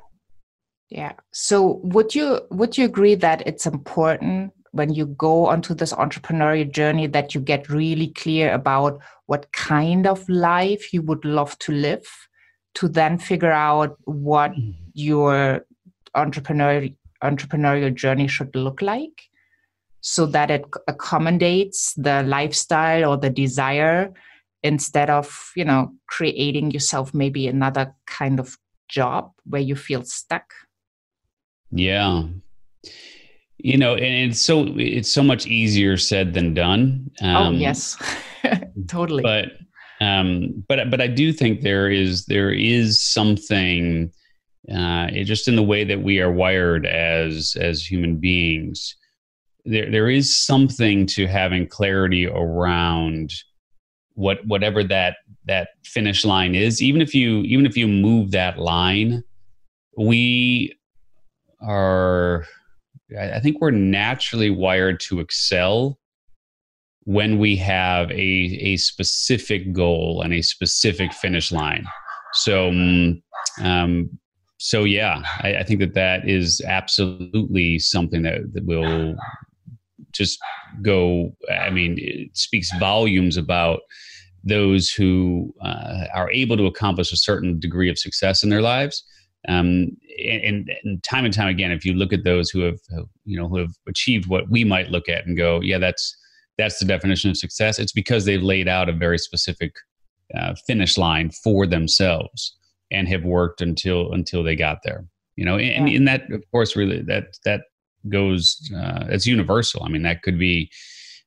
Yeah. 0.90 1.14
So 1.32 1.80
would 1.84 2.14
you 2.14 2.42
would 2.52 2.78
you 2.78 2.86
agree 2.86 3.16
that 3.16 3.46
it's 3.48 3.66
important 3.66 4.52
when 4.72 4.94
you 4.94 5.06
go 5.06 5.48
onto 5.48 5.74
this 5.74 5.94
entrepreneurial 5.94 6.72
journey 6.72 7.08
that 7.08 7.34
you 7.34 7.42
get 7.42 7.70
really 7.70 8.08
clear 8.10 8.54
about 8.54 9.00
what 9.26 9.52
kind 9.54 10.06
of 10.06 10.28
life 10.30 10.94
you 10.94 11.02
would 11.02 11.24
love 11.26 11.58
to 11.60 11.72
live 11.72 12.06
to 12.76 12.88
then 12.88 13.18
figure 13.18 13.52
out 13.52 13.98
what 14.04 14.52
mm. 14.52 14.76
your 14.94 15.66
entrepreneurial 16.16 16.96
entrepreneurial 17.24 17.94
journey 17.94 18.28
should 18.28 18.56
look 18.56 18.82
like 18.82 19.24
so 20.02 20.26
that 20.26 20.52
it 20.52 20.66
accommodates 20.88 21.94
the 21.96 22.24
lifestyle 22.24 23.10
or 23.10 23.18
the 23.18 23.30
desire 23.30 24.14
instead 24.64 25.10
of 25.10 25.52
you 25.56 25.66
know 25.66 25.92
creating 26.08 26.72
yourself 26.72 27.14
maybe 27.14 27.48
another 27.48 27.94
kind 28.06 28.40
of 28.40 28.58
job 28.88 29.32
where 29.46 29.62
you 29.62 29.76
feel 29.76 30.04
stuck? 30.04 30.54
Yeah. 31.72 32.24
You 33.58 33.78
know 33.78 33.96
and 33.96 34.32
it's 34.32 34.40
so 34.42 34.68
it's 34.78 35.12
so 35.12 35.24
much 35.24 35.48
easier 35.48 35.98
said 35.98 36.34
than 36.34 36.54
done. 36.54 37.12
Oh, 37.22 37.28
um, 37.28 37.56
oh 37.56 37.58
yes. 37.58 37.98
Totally. 38.88 39.24
but 39.24 39.54
um 40.00 40.64
but 40.68 40.92
but 40.92 41.02
i 41.02 41.08
do 41.08 41.34
think 41.34 41.62
there 41.62 41.90
is 41.90 42.26
there 42.28 42.52
is 42.52 43.02
something 43.02 44.12
uh 44.72 45.08
it, 45.12 45.24
just 45.24 45.48
in 45.48 45.56
the 45.56 45.64
way 45.64 45.84
that 45.84 46.02
we 46.02 46.20
are 46.20 46.32
wired 46.32 46.86
as 46.86 47.56
as 47.60 47.90
human 47.90 48.18
beings 48.18 48.96
there 49.66 49.90
there 49.92 50.10
is 50.10 50.36
something 50.36 51.06
to 51.06 51.28
having 51.28 51.68
clarity 51.68 52.28
around 52.28 53.32
what 54.14 54.46
whatever 54.46 54.84
that 54.84 55.18
that 55.46 55.70
finish 55.86 56.26
line 56.26 56.56
is 56.56 56.82
even 56.82 57.02
if 57.02 57.14
you 57.14 57.40
even 57.42 57.66
if 57.66 57.78
you 57.78 57.88
move 57.88 58.32
that 58.32 58.58
line 58.58 59.24
we 59.98 60.74
are 61.62 62.46
I 63.18 63.40
think 63.40 63.62
we're 63.62 63.72
naturally 63.72 64.50
wired 64.50 65.00
to 65.02 65.20
excel 65.20 65.98
when 67.06 67.40
we 67.40 67.56
have 67.56 68.12
a, 68.12 68.14
a 68.14 68.78
specific 68.78 69.72
goal 69.72 70.22
and 70.24 70.34
a 70.34 70.42
specific 70.42 71.14
finish 71.14 71.54
line. 71.54 71.88
So, 72.34 72.70
mm, 72.70 73.22
um, 73.62 74.20
so 74.58 74.84
yeah, 74.84 75.22
I, 75.40 75.58
I, 75.58 75.64
think 75.64 75.80
that 75.82 75.94
that 75.94 76.28
is 76.28 76.62
absolutely 76.66 77.80
something 77.80 78.24
that, 78.24 78.54
that 78.54 78.66
will 78.66 79.16
just 80.12 80.40
go. 80.82 81.36
I 81.52 81.70
mean, 81.70 81.98
it 82.00 82.36
speaks 82.36 82.70
volumes 82.80 83.38
about 83.38 83.82
those 84.44 84.90
who 84.90 85.54
uh, 85.64 86.06
are 86.14 86.32
able 86.32 86.58
to 86.58 86.66
accomplish 86.66 87.12
a 87.12 87.18
certain 87.18 87.60
degree 87.60 87.90
of 87.90 88.00
success 88.00 88.44
in 88.44 88.50
their 88.50 88.62
lives 88.62 89.04
um, 89.48 89.96
and, 90.26 90.70
and, 90.84 91.04
time 91.04 91.26
and 91.26 91.34
time 91.34 91.48
again, 91.48 91.72
if 91.72 91.86
you 91.86 91.94
look 91.94 92.12
at 92.12 92.24
those 92.24 92.50
who 92.50 92.62
have, 92.62 92.80
you 93.26 93.40
know, 93.40 93.48
who 93.48 93.58
have 93.58 93.72
achieved 93.88 94.28
what 94.28 94.50
we 94.50 94.64
might 94.64 94.90
look 94.90 95.08
at 95.08 95.26
and 95.26 95.38
go, 95.38 95.62
yeah, 95.62 95.78
that's 95.78 96.18
that's 96.58 96.80
the 96.80 96.86
definition 96.86 97.30
of 97.30 97.38
success. 97.38 97.78
It's 97.78 97.92
because 97.92 98.26
they've 98.26 98.42
laid 98.42 98.68
out 98.68 98.90
a 98.90 98.94
very 98.94 99.20
specific 99.20 99.74
uh, 100.36 100.56
finish 100.66 100.98
line 100.98 101.30
for 101.30 101.68
themselves 101.68 102.58
and 102.92 103.08
have 103.08 103.24
worked 103.24 103.62
until 103.62 104.14
until 104.14 104.44
they 104.44 104.56
got 104.56 104.80
there. 104.84 105.06
You 105.36 105.46
know, 105.46 105.58
and, 105.58 105.90
yeah. 105.90 105.98
and 105.98 106.08
that, 106.08 106.32
of 106.32 106.44
course, 106.52 106.76
really 106.76 107.02
that 107.04 107.38
that 107.46 107.62
goes. 108.10 108.60
Uh, 108.76 109.06
it's 109.10 109.28
universal. 109.28 109.84
I 109.84 109.90
mean, 109.90 110.04
that 110.04 110.24
could 110.24 110.40
be 110.40 110.72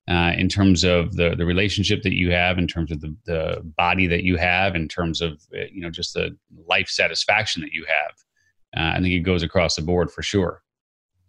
uh, 0.09 0.33
in 0.37 0.49
terms 0.49 0.83
of 0.83 1.15
the 1.17 1.37
the 1.37 1.47
relationship 1.47 2.03
that 2.03 2.15
you 2.15 2.33
have, 2.33 2.59
in 2.59 2.67
terms 2.67 2.91
of 2.91 3.01
the, 3.01 3.15
the 3.27 3.63
body 3.77 4.07
that 4.09 4.25
you 4.25 4.37
have, 4.37 4.75
in 4.75 4.89
terms 4.89 5.21
of 5.21 5.41
uh, 5.55 5.65
you 5.73 5.81
know 5.81 5.91
just 5.91 6.15
the 6.15 6.37
life 6.67 6.89
satisfaction 6.89 7.63
that 7.63 7.73
you 7.73 7.87
have. 7.87 8.13
Uh, 8.77 8.97
I 8.97 9.01
think 9.01 9.15
it 9.15 9.21
goes 9.21 9.43
across 9.43 9.77
the 9.77 9.83
board 9.83 10.11
for 10.11 10.23
sure. 10.23 10.63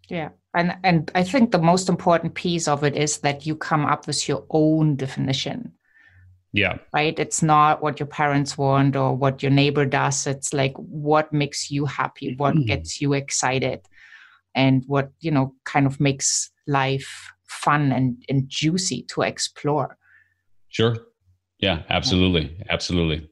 Yeah, 0.10 0.30
and 0.56 0.76
and 0.84 1.12
I 1.14 1.24
think 1.24 1.52
the 1.52 1.60
most 1.60 1.90
important 1.90 2.34
piece 2.34 2.68
of 2.68 2.84
it 2.84 2.96
is 2.96 3.20
that 3.20 3.46
you 3.46 3.56
come 3.56 3.86
up 3.86 4.08
with 4.08 4.28
your 4.28 4.46
own 4.50 4.96
definition. 4.96 5.74
Yeah. 6.54 6.80
Right. 6.94 7.18
It's 7.18 7.42
not 7.42 7.82
what 7.82 8.00
your 8.00 8.08
parents 8.08 8.58
want 8.58 8.96
or 8.96 9.16
what 9.16 9.42
your 9.42 9.52
neighbor 9.52 9.86
does. 9.86 10.28
It's 10.28 10.54
like 10.54 10.74
what 10.76 11.32
makes 11.32 11.72
you 11.72 11.86
happy, 11.86 12.36
what 12.36 12.56
mm. 12.56 12.68
gets 12.68 13.00
you 13.00 13.14
excited, 13.14 13.82
and 14.54 14.84
what 14.88 15.12
you 15.22 15.32
know 15.32 15.56
kind 15.64 15.86
of 15.86 16.00
makes 16.00 16.52
life 16.68 17.32
fun 17.48 17.92
and, 17.92 18.24
and 18.28 18.50
juicy 18.50 19.04
to 19.04 19.22
explore. 19.22 19.98
Sure. 20.68 20.98
Yeah, 21.60 21.84
absolutely. 21.90 22.58
Absolutely. 22.70 23.30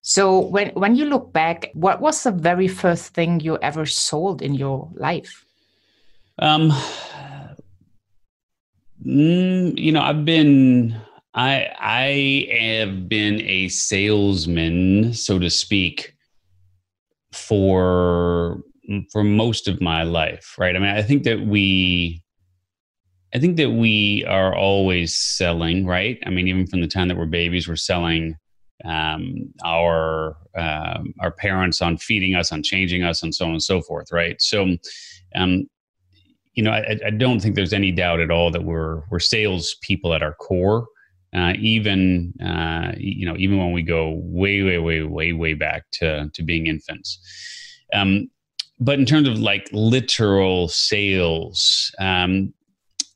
So 0.00 0.38
when 0.38 0.68
when 0.70 0.94
you 0.94 1.06
look 1.06 1.32
back, 1.32 1.70
what 1.74 2.00
was 2.00 2.22
the 2.22 2.30
very 2.30 2.68
first 2.68 3.12
thing 3.12 3.40
you 3.40 3.58
ever 3.60 3.84
sold 3.84 4.40
in 4.40 4.54
your 4.54 4.88
life? 4.94 5.44
Um 6.38 6.70
mm, 9.04 9.76
you 9.76 9.92
know, 9.92 10.02
I've 10.02 10.24
been 10.24 10.96
I 11.36 11.68
I 11.78 12.48
have 12.58 13.08
been 13.08 13.42
a 13.42 13.68
salesman, 13.68 15.12
so 15.12 15.38
to 15.38 15.50
speak, 15.50 16.14
for 17.32 18.62
for 19.12 19.22
most 19.22 19.68
of 19.68 19.80
my 19.80 20.02
life, 20.02 20.54
right? 20.58 20.74
I 20.74 20.78
mean, 20.78 20.88
I 20.88 21.02
think 21.02 21.24
that 21.24 21.40
we 21.46 22.22
I 23.34 23.38
think 23.38 23.58
that 23.58 23.70
we 23.70 24.24
are 24.24 24.54
always 24.54 25.14
selling, 25.14 25.86
right? 25.86 26.18
I 26.24 26.30
mean, 26.30 26.48
even 26.48 26.66
from 26.66 26.80
the 26.80 26.88
time 26.88 27.08
that 27.08 27.18
we're 27.18 27.26
babies, 27.26 27.68
we're 27.68 27.76
selling 27.76 28.36
um, 28.84 29.52
our 29.64 30.36
um, 30.56 31.12
our 31.20 31.32
parents 31.32 31.82
on 31.82 31.98
feeding 31.98 32.34
us, 32.34 32.50
on 32.50 32.62
changing 32.62 33.02
us, 33.02 33.22
and 33.22 33.34
so 33.34 33.44
on 33.44 33.52
and 33.52 33.62
so 33.62 33.82
forth, 33.82 34.10
right? 34.10 34.40
So, 34.40 34.76
um, 35.34 35.66
you 36.54 36.62
know, 36.62 36.70
I, 36.70 36.98
I, 37.04 37.10
don't 37.10 37.40
think 37.40 37.54
there's 37.54 37.74
any 37.74 37.92
doubt 37.92 38.20
at 38.20 38.30
all 38.30 38.50
that 38.50 38.64
we're 38.64 39.02
we're 39.10 39.18
sales 39.18 39.76
people 39.82 40.14
at 40.14 40.22
our 40.22 40.34
core. 40.34 40.86
Uh, 41.36 41.52
even 41.58 42.32
uh, 42.40 42.92
you 42.96 43.26
know, 43.26 43.36
even 43.36 43.58
when 43.58 43.72
we 43.72 43.82
go 43.82 44.18
way, 44.22 44.62
way, 44.62 44.78
way, 44.78 45.02
way, 45.02 45.32
way 45.32 45.54
back 45.54 45.84
to 45.92 46.30
to 46.32 46.42
being 46.42 46.66
infants. 46.66 47.18
Um, 47.92 48.30
but 48.80 48.98
in 48.98 49.04
terms 49.04 49.28
of 49.28 49.38
like 49.38 49.68
literal 49.72 50.68
sales, 50.68 51.90
um, 51.98 52.54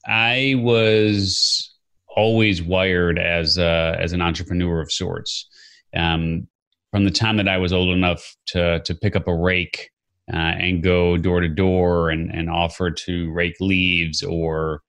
I 0.06 0.54
was 0.58 1.74
always 2.16 2.62
wired 2.62 3.18
as 3.18 3.56
a, 3.56 3.96
as 3.98 4.12
an 4.12 4.20
entrepreneur 4.20 4.80
of 4.80 4.92
sorts. 4.92 5.48
Um, 5.96 6.46
from 6.90 7.04
the 7.04 7.10
time 7.10 7.36
that 7.36 7.48
I 7.48 7.56
was 7.56 7.72
old 7.72 7.94
enough 7.94 8.36
to 8.48 8.80
to 8.80 8.94
pick 8.94 9.16
up 9.16 9.28
a 9.28 9.34
rake 9.34 9.90
uh, 10.32 10.36
and 10.36 10.82
go 10.82 11.16
door 11.16 11.40
to 11.40 11.48
door 11.48 12.10
and 12.10 12.30
and 12.30 12.50
offer 12.50 12.90
to 12.90 13.32
rake 13.32 13.56
leaves 13.60 14.22
or 14.22 14.82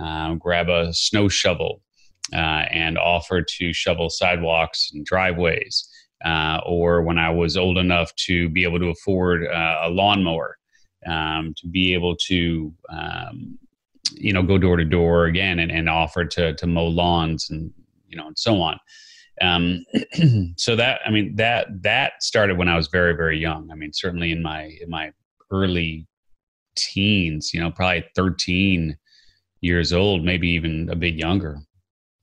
uh, 0.00 0.34
grab 0.34 0.68
a 0.68 0.94
snow 0.94 1.28
shovel 1.28 1.82
and 2.32 2.98
offer 2.98 3.42
to 3.42 3.72
shovel 3.72 4.10
sidewalks 4.10 4.90
and 4.92 5.04
driveways. 5.04 5.88
Uh, 6.24 6.58
or 6.66 7.02
when 7.02 7.16
I 7.16 7.30
was 7.30 7.56
old 7.56 7.78
enough 7.78 8.12
to 8.26 8.48
be 8.48 8.64
able 8.64 8.80
to 8.80 8.88
afford 8.88 9.46
uh, 9.46 9.82
a 9.84 9.88
lawnmower, 9.88 10.58
um, 11.06 11.54
to 11.58 11.68
be 11.68 11.94
able 11.94 12.16
to 12.26 12.74
um, 12.90 13.58
you 14.14 14.32
know 14.32 14.42
go 14.42 14.58
door 14.58 14.76
to 14.76 14.84
door 14.84 15.26
again 15.26 15.58
and, 15.58 15.70
and 15.70 15.88
offer 15.88 16.24
to 16.24 16.54
to 16.54 16.66
mow 16.66 16.86
lawns 16.86 17.50
and 17.50 17.72
you 18.08 18.16
know 18.16 18.26
and 18.26 18.38
so 18.38 18.60
on 18.60 18.78
um, 19.42 19.84
so 20.56 20.74
that 20.76 21.00
i 21.04 21.10
mean 21.10 21.34
that 21.36 21.66
that 21.82 22.22
started 22.22 22.58
when 22.58 22.68
i 22.68 22.76
was 22.76 22.88
very 22.88 23.14
very 23.14 23.38
young 23.38 23.70
i 23.70 23.74
mean 23.74 23.92
certainly 23.92 24.32
in 24.32 24.42
my 24.42 24.76
in 24.80 24.88
my 24.88 25.10
early 25.50 26.06
teens 26.76 27.52
you 27.52 27.60
know 27.60 27.70
probably 27.70 28.04
13 28.14 28.96
years 29.60 29.92
old 29.92 30.24
maybe 30.24 30.48
even 30.48 30.88
a 30.90 30.96
bit 30.96 31.14
younger 31.14 31.58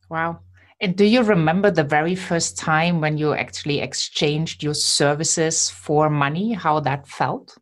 wow. 0.09 0.39
And 0.81 0.95
do 0.95 1.05
you 1.05 1.23
remember 1.23 1.71
the 1.71 1.83
very 1.83 2.15
first 2.15 2.57
time 2.57 2.99
when 2.99 3.17
you 3.17 3.33
actually 3.33 3.79
exchanged 3.79 4.61
your 4.61 4.73
services 4.73 5.69
for 5.69 6.09
money 6.09 6.53
how 6.53 6.81
that 6.81 7.07
felt? 7.07 7.57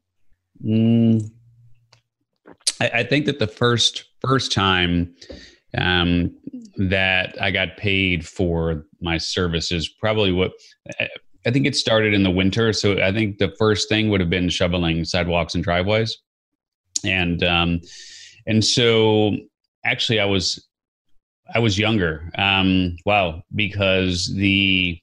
Mm, 0.66 1.30
I, 2.82 2.90
I 2.90 3.04
think 3.04 3.26
that 3.26 3.40
the 3.40 3.48
first 3.48 4.06
first 4.22 4.52
time 4.52 5.14
um, 5.78 6.36
that 6.78 7.36
I 7.42 7.52
got 7.52 7.78
paid 7.78 8.28
for 8.28 8.86
my 9.02 9.18
services, 9.18 9.88
probably 9.88 10.32
what 10.32 10.52
I 11.46 11.52
think 11.52 11.66
it 11.66 11.76
started 11.76 12.14
in 12.14 12.24
the 12.24 12.32
winter. 12.32 12.74
So 12.74 13.02
I 13.02 13.12
think 13.12 13.38
the 13.38 13.54
first 13.60 13.90
thing 13.90 14.10
would 14.10 14.22
have 14.22 14.30
been 14.30 14.50
shoveling 14.50 15.04
sidewalks 15.06 15.56
and 15.56 15.64
driveways, 15.64 16.18
and 17.04 17.44
um, 17.44 17.82
and 18.48 18.64
so 18.64 19.36
actually 19.86 20.20
I 20.20 20.26
was 20.26 20.66
I 21.54 21.60
was 21.60 21.78
younger. 21.78 22.32
Um, 22.38 22.98
wow, 23.06 23.44
because 23.54 24.34
the 24.34 25.00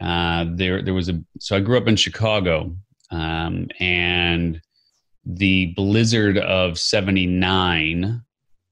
uh, 0.00 0.46
there 0.50 0.82
there 0.82 0.94
was 0.94 1.08
a 1.08 1.20
so 1.38 1.56
I 1.56 1.60
grew 1.60 1.78
up 1.78 1.88
in 1.88 1.96
Chicago, 1.96 2.76
um, 3.10 3.68
and 3.80 4.60
the 5.24 5.72
blizzard 5.74 6.38
of 6.38 6.78
79 6.78 8.22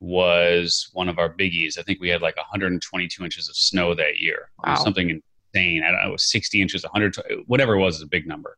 was 0.00 0.90
one 0.92 1.08
of 1.08 1.18
our 1.18 1.32
biggies. 1.34 1.78
I 1.78 1.82
think 1.82 2.00
we 2.00 2.08
had 2.08 2.22
like 2.22 2.36
122 2.36 3.24
inches 3.24 3.48
of 3.48 3.56
snow 3.56 3.94
that 3.94 4.20
year. 4.20 4.50
Wow. 4.64 4.76
something 4.76 5.10
insane. 5.10 5.82
I 5.82 5.90
don't 5.90 6.02
know, 6.02 6.08
it 6.10 6.12
was 6.12 6.30
60 6.30 6.60
inches, 6.60 6.84
100, 6.84 7.16
whatever 7.46 7.74
it 7.74 7.80
was, 7.80 7.96
is 7.96 8.02
a 8.02 8.06
big 8.06 8.26
number. 8.26 8.56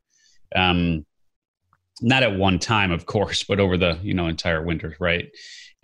Um, 0.54 1.06
not 2.02 2.22
at 2.22 2.36
one 2.36 2.58
time, 2.58 2.90
of 2.90 3.06
course, 3.06 3.42
but 3.44 3.60
over 3.60 3.76
the 3.76 3.98
you 4.02 4.14
know 4.14 4.26
entire 4.26 4.62
winter, 4.62 4.96
right? 5.00 5.30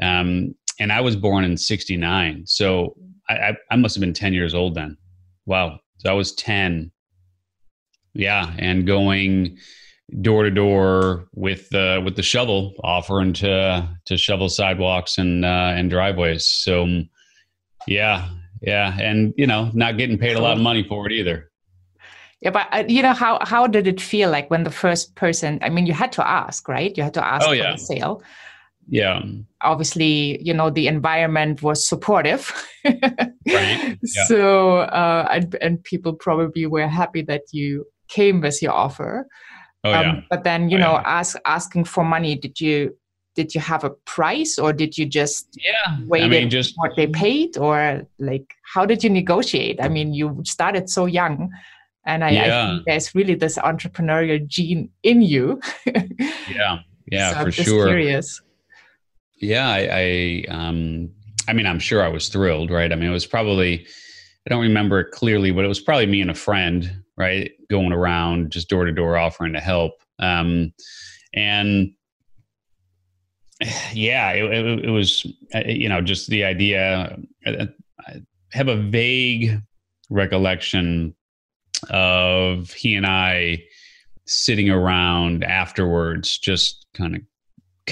Um, 0.00 0.54
and 0.82 0.92
I 0.92 1.00
was 1.00 1.14
born 1.14 1.44
in 1.44 1.56
'69, 1.56 2.42
so 2.46 2.96
I, 3.28 3.34
I, 3.34 3.56
I 3.70 3.76
must 3.76 3.94
have 3.94 4.00
been 4.00 4.12
10 4.12 4.34
years 4.34 4.52
old 4.52 4.74
then. 4.74 4.96
Wow, 5.46 5.78
so 5.98 6.10
I 6.10 6.12
was 6.12 6.32
10. 6.34 6.90
Yeah, 8.14 8.52
and 8.58 8.84
going 8.86 9.58
door 10.20 10.42
to 10.42 10.50
door 10.50 11.28
with 11.34 11.70
the 11.70 12.02
with 12.04 12.16
the 12.16 12.22
shovel, 12.22 12.74
offering 12.82 13.32
to 13.34 13.88
to 14.06 14.16
shovel 14.18 14.48
sidewalks 14.48 15.18
and 15.18 15.44
uh, 15.44 15.72
and 15.76 15.88
driveways. 15.88 16.44
So 16.44 17.04
yeah, 17.86 18.28
yeah, 18.60 18.98
and 19.00 19.32
you 19.36 19.46
know, 19.46 19.70
not 19.72 19.96
getting 19.96 20.18
paid 20.18 20.36
a 20.36 20.40
lot 20.40 20.56
of 20.56 20.62
money 20.62 20.82
for 20.82 21.06
it 21.06 21.12
either. 21.12 21.50
Yeah, 22.40 22.50
but 22.50 22.66
uh, 22.72 22.84
you 22.88 23.02
know 23.02 23.14
how 23.14 23.38
how 23.42 23.68
did 23.68 23.86
it 23.86 24.00
feel 24.00 24.28
like 24.28 24.50
when 24.50 24.64
the 24.64 24.70
first 24.70 25.14
person? 25.14 25.60
I 25.62 25.70
mean, 25.70 25.86
you 25.86 25.94
had 25.94 26.12
to 26.12 26.28
ask, 26.28 26.68
right? 26.68 26.92
You 26.96 27.04
had 27.04 27.14
to 27.14 27.24
ask 27.24 27.46
oh, 27.46 27.52
yeah. 27.52 27.70
for 27.70 27.78
the 27.78 27.84
sale. 27.84 28.22
Yeah. 28.88 29.22
Obviously, 29.62 30.42
you 30.42 30.52
know 30.52 30.70
the 30.70 30.88
environment 30.88 31.62
was 31.62 31.86
supportive. 31.86 32.52
right. 32.84 33.98
Yeah. 34.16 34.24
So 34.24 34.78
uh, 34.78 35.28
and, 35.30 35.54
and 35.60 35.82
people 35.84 36.14
probably 36.14 36.66
were 36.66 36.88
happy 36.88 37.22
that 37.22 37.42
you 37.52 37.86
came 38.08 38.40
with 38.40 38.60
your 38.62 38.72
offer. 38.72 39.26
Oh, 39.84 39.92
um, 39.92 40.04
yeah. 40.04 40.20
But 40.30 40.44
then 40.44 40.68
you 40.68 40.78
oh, 40.78 40.80
know, 40.80 40.92
yeah. 40.92 41.02
ask 41.04 41.36
asking 41.44 41.84
for 41.84 42.04
money. 42.04 42.36
Did 42.36 42.60
you 42.60 42.96
did 43.34 43.54
you 43.54 43.60
have 43.60 43.84
a 43.84 43.90
price 43.90 44.58
or 44.58 44.72
did 44.72 44.98
you 44.98 45.06
just 45.06 45.48
yeah 45.58 45.96
wait 46.06 46.22
I 46.22 46.28
mean, 46.28 46.50
just 46.50 46.74
what 46.76 46.92
they 46.96 47.06
paid 47.06 47.56
or 47.56 48.02
like 48.18 48.54
how 48.74 48.84
did 48.86 49.02
you 49.02 49.10
negotiate? 49.10 49.78
I 49.80 49.88
mean, 49.88 50.14
you 50.14 50.42
started 50.44 50.90
so 50.90 51.06
young. 51.06 51.50
And 52.04 52.24
I, 52.24 52.30
yeah. 52.30 52.42
I 52.42 52.66
think 52.66 52.84
there's 52.86 53.14
really 53.14 53.36
this 53.36 53.56
entrepreneurial 53.58 54.44
gene 54.46 54.90
in 55.04 55.22
you. 55.22 55.60
yeah, 55.86 56.78
yeah, 57.06 57.32
so 57.32 57.44
for 57.44 57.52
sure. 57.52 57.86
Curious. 57.86 58.42
Yeah, 59.42 59.68
I, 59.68 59.88
I, 59.90 60.44
um, 60.48 61.10
I 61.48 61.52
mean, 61.52 61.66
I'm 61.66 61.80
sure 61.80 62.00
I 62.02 62.08
was 62.08 62.28
thrilled, 62.28 62.70
right? 62.70 62.92
I 62.92 62.94
mean, 62.94 63.08
it 63.08 63.12
was 63.12 63.26
probably, 63.26 63.84
I 64.46 64.50
don't 64.50 64.62
remember 64.62 65.00
it 65.00 65.10
clearly, 65.10 65.50
but 65.50 65.64
it 65.64 65.68
was 65.68 65.80
probably 65.80 66.06
me 66.06 66.20
and 66.20 66.30
a 66.30 66.34
friend, 66.34 67.02
right, 67.16 67.50
going 67.68 67.92
around 67.92 68.52
just 68.52 68.68
door 68.68 68.84
to 68.84 68.92
door 68.92 69.16
offering 69.16 69.52
to 69.54 69.60
help. 69.60 69.94
Um, 70.20 70.72
and 71.34 71.90
yeah, 73.92 74.30
it, 74.30 74.44
it, 74.44 74.84
it 74.84 74.90
was, 74.90 75.26
uh, 75.52 75.62
you 75.66 75.88
know, 75.88 76.00
just 76.00 76.30
the 76.30 76.44
idea. 76.44 77.18
Uh, 77.44 77.66
I 78.06 78.22
have 78.52 78.68
a 78.68 78.76
vague 78.76 79.60
recollection 80.08 81.16
of 81.90 82.70
he 82.70 82.94
and 82.94 83.06
I 83.06 83.64
sitting 84.24 84.70
around 84.70 85.42
afterwards, 85.42 86.38
just 86.38 86.86
kind 86.94 87.16
of 87.16 87.22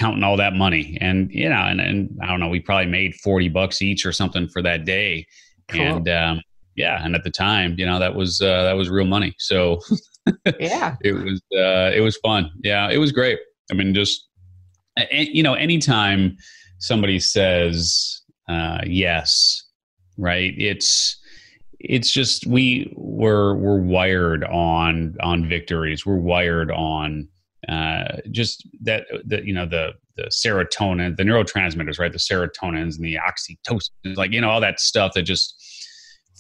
counting 0.01 0.25
all 0.25 0.39
that 0.39 0.55
money. 0.55 0.97
And, 0.99 1.31
you 1.31 1.51
know, 1.51 1.61
and, 1.61 1.79
and 1.79 2.19
I 2.23 2.27
don't 2.27 2.41
know, 2.41 2.49
we 2.49 2.59
probably 2.59 2.91
made 2.91 3.15
40 3.17 3.51
bucks 3.51 3.83
each 3.83 4.07
or 4.07 4.13
something 4.13 4.49
for 4.49 4.63
that 4.63 4.87
day. 4.87 5.27
Cool. 5.69 5.83
And, 5.83 6.09
um, 6.09 6.43
yeah. 6.75 7.05
And 7.05 7.15
at 7.15 7.23
the 7.23 7.31
time, 7.31 7.75
you 7.77 7.85
know, 7.85 7.99
that 7.99 8.15
was, 8.15 8.41
uh, 8.41 8.63
that 8.63 8.73
was 8.73 8.89
real 8.89 9.05
money. 9.05 9.35
So 9.39 9.79
yeah, 10.59 10.97
it 11.03 11.13
was, 11.13 11.43
uh, 11.55 11.93
it 11.95 12.01
was 12.03 12.17
fun. 12.17 12.51
Yeah. 12.65 12.89
It 12.89 12.97
was 12.97 13.13
great. 13.13 13.41
I 13.71 13.75
mean, 13.75 13.93
just, 13.93 14.27
you 15.11 15.43
know, 15.43 15.53
anytime 15.53 16.35
somebody 16.79 17.19
says, 17.21 18.23
uh, 18.49 18.79
yes, 18.87 19.65
right. 20.17 20.55
It's, 20.57 21.19
it's 21.83 22.11
just 22.11 22.47
we 22.47 22.93
we're 22.95 23.55
we're 23.55 23.81
wired 23.81 24.45
on 24.45 25.17
on 25.23 25.49
victories. 25.49 26.05
We're 26.05 26.17
wired 26.17 26.71
on 26.71 27.27
uh, 27.69 28.17
just 28.31 28.67
that 28.83 29.07
the 29.25 29.45
you 29.45 29.53
know 29.53 29.67
the 29.67 29.93
the 30.17 30.25
serotonin, 30.25 31.17
the 31.17 31.23
neurotransmitters, 31.23 31.99
right? 31.99 32.13
The 32.13 32.19
serotonins 32.19 32.97
and 32.97 33.05
the 33.05 33.17
oxytocin, 33.17 34.17
like 34.17 34.33
you 34.33 34.41
know 34.41 34.51
all 34.51 34.61
that 34.61 34.81
stuff 34.81 35.13
that 35.15 35.23
just 35.23 35.55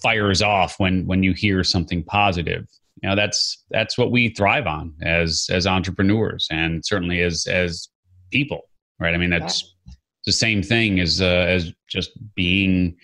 fires 0.02 0.40
off 0.42 0.78
when 0.78 1.06
when 1.06 1.22
you 1.22 1.32
hear 1.32 1.62
something 1.62 2.02
positive. 2.04 2.66
You 3.02 3.08
know 3.08 3.16
that's 3.16 3.64
that's 3.70 3.98
what 3.98 4.10
we 4.10 4.30
thrive 4.30 4.66
on 4.66 4.94
as 5.02 5.46
as 5.50 5.66
entrepreneurs 5.66 6.46
and 6.50 6.84
certainly 6.84 7.20
as 7.20 7.46
as 7.46 7.88
people, 8.30 8.68
right? 8.98 9.14
I 9.14 9.18
mean 9.18 9.30
that's 9.30 9.62
yeah. 9.86 9.92
the 10.26 10.32
same 10.32 10.62
thing 10.62 11.00
as 11.00 11.20
uh, 11.20 11.46
as 11.48 11.72
just 11.88 12.12
being 12.34 12.96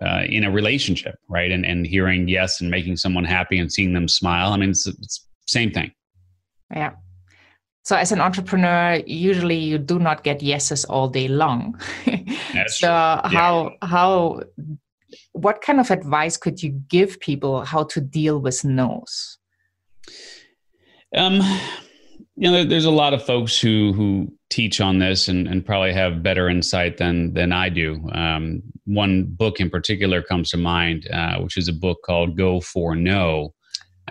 uh, 0.00 0.22
in 0.28 0.44
a 0.44 0.50
relationship, 0.50 1.16
right? 1.28 1.50
And 1.50 1.64
and 1.66 1.86
hearing 1.86 2.26
yes 2.26 2.60
and 2.62 2.70
making 2.70 2.96
someone 2.96 3.24
happy 3.24 3.58
and 3.58 3.70
seeing 3.70 3.92
them 3.92 4.08
smile. 4.08 4.52
I 4.52 4.56
mean, 4.56 4.70
it's, 4.70 4.86
it's 4.86 5.26
same 5.46 5.70
thing. 5.70 5.92
Yeah. 6.74 6.92
So 7.84 7.96
as 7.96 8.12
an 8.12 8.20
entrepreneur, 8.20 9.02
usually 9.06 9.58
you 9.58 9.76
do 9.76 9.98
not 9.98 10.24
get 10.24 10.42
yeses 10.42 10.86
all 10.86 11.08
day 11.08 11.28
long. 11.28 11.78
so 12.66 12.88
yeah. 12.88 13.28
how 13.28 13.72
how 13.82 14.40
what 15.32 15.60
kind 15.60 15.78
of 15.78 15.90
advice 15.90 16.36
could 16.38 16.62
you 16.62 16.70
give 16.88 17.20
people 17.20 17.64
how 17.64 17.84
to 17.84 18.00
deal 18.00 18.38
with 18.38 18.64
no's? 18.64 19.38
Um, 21.14 21.40
you 22.36 22.50
know, 22.50 22.64
there's 22.64 22.86
a 22.86 22.90
lot 22.90 23.12
of 23.12 23.22
folks 23.22 23.60
who 23.60 23.92
who 23.92 24.32
teach 24.48 24.80
on 24.80 24.98
this 24.98 25.28
and, 25.28 25.46
and 25.46 25.64
probably 25.64 25.92
have 25.92 26.22
better 26.22 26.48
insight 26.48 26.96
than 26.96 27.34
than 27.34 27.52
I 27.52 27.68
do. 27.68 28.08
Um, 28.12 28.62
one 28.86 29.24
book 29.24 29.60
in 29.60 29.68
particular 29.68 30.22
comes 30.22 30.50
to 30.50 30.56
mind, 30.56 31.06
uh, 31.12 31.38
which 31.40 31.58
is 31.58 31.68
a 31.68 31.72
book 31.72 31.98
called 32.04 32.36
"Go 32.36 32.60
for 32.60 32.96
No." 32.96 33.52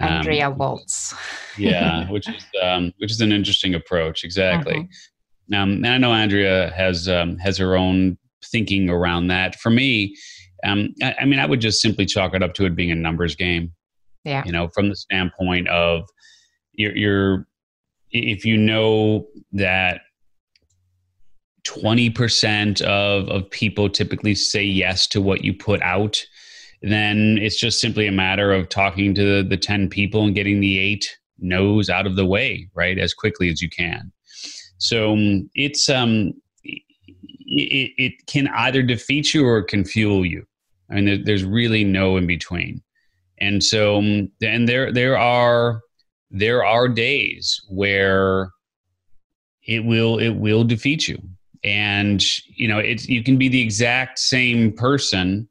Um, 0.01 0.10
Andrea 0.10 0.49
Waltz. 0.49 1.13
yeah, 1.58 2.10
which 2.12 2.27
is 2.27 2.45
um, 2.62 2.93
which 2.97 3.12
is 3.12 3.21
an 3.21 3.32
interesting 3.32 3.75
approach. 3.75 4.23
Exactly. 4.23 4.75
Mm-hmm. 4.75 5.56
Um, 5.56 5.71
and 5.73 5.88
I 5.88 5.97
know 5.97 6.13
Andrea 6.13 6.73
has 6.75 7.08
um, 7.08 7.38
has 7.38 7.58
her 7.58 7.75
own 7.75 8.17
thinking 8.45 8.89
around 8.89 9.27
that. 9.27 9.56
For 9.56 9.69
me, 9.69 10.15
um, 10.63 10.93
I, 11.01 11.15
I 11.21 11.25
mean, 11.25 11.39
I 11.39 11.45
would 11.45 11.62
just 11.62 11.82
simply 11.82 12.06
chalk 12.06 12.34
it 12.34 12.41
up 12.41 12.53
to 12.56 12.65
it 12.65 12.75
being 12.75 12.91
a 12.91 12.95
numbers 12.95 13.36
game. 13.36 13.73
Yeah. 14.23 14.43
You 14.45 14.51
know, 14.51 14.69
from 14.69 14.89
the 14.89 14.95
standpoint 14.95 15.67
of 15.67 16.08
you're, 16.73 16.95
you're 16.95 17.47
if 18.12 18.45
you 18.45 18.58
know 18.58 19.27
that 19.51 20.01
20% 21.65 22.82
of, 22.82 23.27
of 23.29 23.49
people 23.49 23.89
typically 23.89 24.36
say 24.36 24.63
yes 24.63 25.08
to 25.08 25.21
what 25.21 25.43
you 25.43 25.53
put 25.53 25.82
out, 25.82 26.23
then 26.84 27.38
it's 27.41 27.60
just 27.60 27.80
simply 27.80 28.08
a 28.08 28.12
matter 28.12 28.52
of 28.52 28.69
talking 28.69 29.15
to 29.15 29.38
the, 29.43 29.50
the 29.50 29.58
10 29.58 29.89
people 29.89 30.26
and 30.26 30.36
getting 30.36 30.60
the 30.60 30.78
eight 30.78 31.17
no's 31.39 31.89
out 31.89 32.06
of 32.06 32.15
the 32.15 32.26
way, 32.26 32.69
right, 32.74 33.00
as 33.00 33.13
quickly 33.13 33.50
as 33.50 33.62
you 33.62 33.69
can. 33.69 34.12
So 34.78 35.13
um, 35.13 35.50
it's, 35.56 35.89
um, 35.89 36.34
it, 36.65 37.91
it 37.98 38.13
can 38.28 38.50
either 38.50 38.84
defeat 38.84 39.34
you 39.34 39.46
or 39.46 39.60
it 39.60 39.67
can 39.67 39.86
fuel 39.86 40.26
you. 40.26 40.46
I 40.89 40.96
mean, 40.96 41.06
there, 41.06 41.17
there's 41.17 41.46
really 41.46 41.84
no 41.84 42.17
in 42.17 42.28
between. 42.28 42.82
And 43.39 43.63
so, 43.63 43.98
um, 43.98 44.32
and 44.41 44.67
there, 44.67 44.91
there 44.91 45.17
are, 45.17 45.82
there 46.30 46.65
are 46.65 46.89
days 46.89 47.62
where 47.69 48.52
it 49.65 49.86
will 49.86 50.17
it 50.17 50.32
will 50.32 50.63
defeat 50.63 51.08
you 51.08 51.17
and 51.63 52.26
you 52.48 52.67
know 52.67 52.80
it's 52.80 53.08
you 53.08 53.24
can 53.24 53.38
be 53.38 53.48
the 53.48 53.62
exact 53.62 54.19
same 54.19 54.72
person 54.74 55.48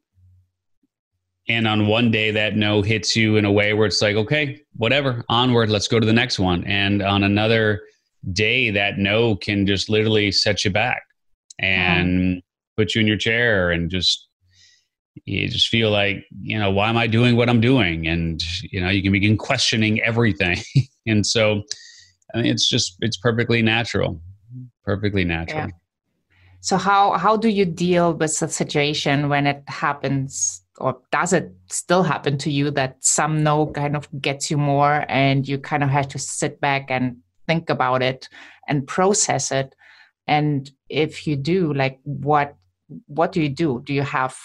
and 1.49 1.67
on 1.67 1.87
one 1.87 2.09
day 2.09 2.31
that 2.31 2.55
no 2.55 2.81
hits 2.81 3.15
you 3.15 3.35
in 3.35 3.45
a 3.45 3.51
way 3.51 3.73
where 3.73 3.85
it's 3.85 4.01
like 4.01 4.15
okay 4.15 4.61
whatever 4.75 5.23
onward 5.29 5.69
let's 5.69 5.87
go 5.87 5.99
to 5.99 6.05
the 6.05 6.13
next 6.13 6.39
one. 6.39 6.63
And 6.65 7.01
on 7.01 7.23
another 7.23 7.81
day 8.31 8.69
that 8.71 8.97
no 8.97 9.35
can 9.35 9.67
just 9.67 9.89
literally 9.89 10.31
set 10.31 10.63
you 10.63 10.71
back 10.71 11.03
and 11.59 12.41
put 12.77 12.95
you 12.95 13.01
in 13.01 13.07
your 13.07 13.17
chair 13.17 13.71
and 13.71 13.91
just 13.91 14.27
you 15.25 15.47
just 15.47 15.67
feel 15.67 15.91
like 15.91 16.25
you 16.41 16.57
know 16.57 16.71
why 16.71 16.89
am 16.89 16.97
i 16.97 17.05
doing 17.05 17.35
what 17.35 17.49
i'm 17.49 17.61
doing? 17.61 18.07
And 18.07 18.41
you 18.63 18.81
know 18.81 18.89
you 18.89 19.03
can 19.03 19.11
begin 19.11 19.37
questioning 19.37 20.01
everything. 20.01 20.57
And 21.05 21.27
so 21.27 21.63
I 22.33 22.37
mean, 22.37 22.45
it's 22.45 22.69
just 22.69 22.95
it's 23.01 23.17
perfectly 23.17 23.61
natural 23.61 24.21
perfectly 24.85 25.25
natural. 25.25 25.65
Yeah. 25.65 25.69
so 26.61 26.77
how 26.77 27.17
how 27.17 27.35
do 27.35 27.49
you 27.49 27.65
deal 27.65 28.13
with 28.13 28.39
the 28.39 28.47
situation 28.47 29.27
when 29.27 29.45
it 29.45 29.63
happens 29.67 30.62
or 30.79 30.97
does 31.11 31.33
it 31.33 31.51
still 31.69 32.03
happen 32.03 32.37
to 32.37 32.51
you 32.51 32.71
that 32.71 32.97
some 32.99 33.43
no 33.43 33.67
kind 33.67 33.95
of 33.95 34.07
gets 34.21 34.49
you 34.49 34.57
more 34.57 35.05
and 35.07 35.47
you 35.47 35.57
kind 35.57 35.83
of 35.83 35.89
have 35.89 36.07
to 36.07 36.19
sit 36.19 36.59
back 36.59 36.89
and 36.89 37.17
think 37.47 37.69
about 37.69 38.01
it 38.01 38.27
and 38.67 38.87
process 38.87 39.51
it 39.51 39.75
and 40.27 40.71
if 40.89 41.27
you 41.27 41.35
do 41.35 41.73
like 41.73 41.99
what 42.03 42.55
what 43.07 43.31
do 43.31 43.41
you 43.41 43.49
do 43.49 43.81
do 43.83 43.93
you 43.93 44.01
have 44.01 44.35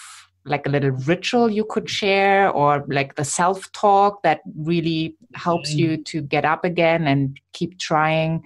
like 0.45 0.65
a 0.65 0.69
little 0.69 0.91
ritual 0.91 1.49
you 1.49 1.65
could 1.69 1.89
share 1.89 2.49
or 2.51 2.85
like 2.87 3.15
the 3.15 3.25
self 3.25 3.71
talk 3.71 4.21
that 4.23 4.41
really 4.55 5.15
helps 5.33 5.73
you 5.73 5.97
mm. 5.97 6.05
to 6.05 6.21
get 6.21 6.45
up 6.45 6.63
again 6.63 7.07
and 7.07 7.39
keep 7.53 7.77
trying 7.79 8.43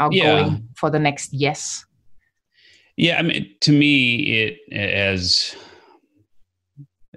are 0.00 0.08
yeah. 0.10 0.42
going 0.42 0.68
for 0.74 0.90
the 0.90 0.98
next 0.98 1.32
yes? 1.32 1.84
Yeah, 2.96 3.18
I 3.18 3.22
mean, 3.22 3.54
to 3.60 3.72
me, 3.72 4.16
it 4.42 4.58
as 4.72 5.54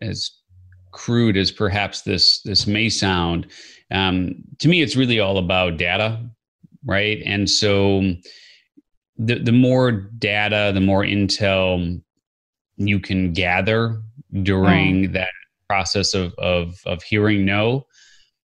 as 0.03 0.31
crude 0.91 1.37
as 1.37 1.51
perhaps 1.51 2.01
this 2.01 2.41
this 2.43 2.67
may 2.67 2.89
sound, 2.89 3.47
um, 3.91 4.35
to 4.59 4.67
me, 4.67 4.81
it's 4.81 4.95
really 4.95 5.19
all 5.19 5.37
about 5.37 5.77
data, 5.77 6.19
right? 6.85 7.21
And 7.25 7.49
so, 7.49 8.13
the 9.17 9.39
the 9.39 9.51
more 9.51 9.91
data, 9.91 10.71
the 10.73 10.81
more 10.81 11.03
intel 11.03 12.01
you 12.77 12.99
can 12.99 13.33
gather 13.33 14.01
during 14.41 15.09
mm. 15.09 15.13
that 15.13 15.29
process 15.67 16.13
of, 16.13 16.33
of 16.37 16.79
of 16.85 17.03
hearing 17.03 17.45
no, 17.45 17.85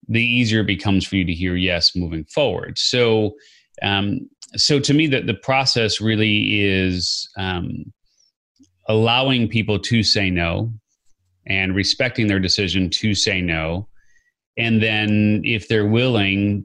the 0.07 0.23
easier 0.23 0.61
it 0.61 0.67
becomes 0.67 1.05
for 1.05 1.15
you 1.15 1.25
to 1.25 1.33
hear 1.33 1.55
yes 1.55 1.95
moving 1.95 2.25
forward. 2.25 2.77
So, 2.77 3.35
um, 3.81 4.29
so 4.55 4.79
to 4.79 4.93
me, 4.93 5.07
that 5.07 5.27
the 5.27 5.33
process 5.33 6.01
really 6.01 6.61
is 6.61 7.29
um, 7.37 7.91
allowing 8.87 9.47
people 9.47 9.79
to 9.79 10.03
say 10.03 10.29
no 10.29 10.73
and 11.51 11.75
respecting 11.75 12.27
their 12.27 12.39
decision 12.39 12.89
to 12.89 13.13
say 13.13 13.41
no. 13.41 13.87
And 14.57 14.81
then 14.81 15.41
if 15.43 15.67
they're 15.67 15.87
willing 15.87 16.63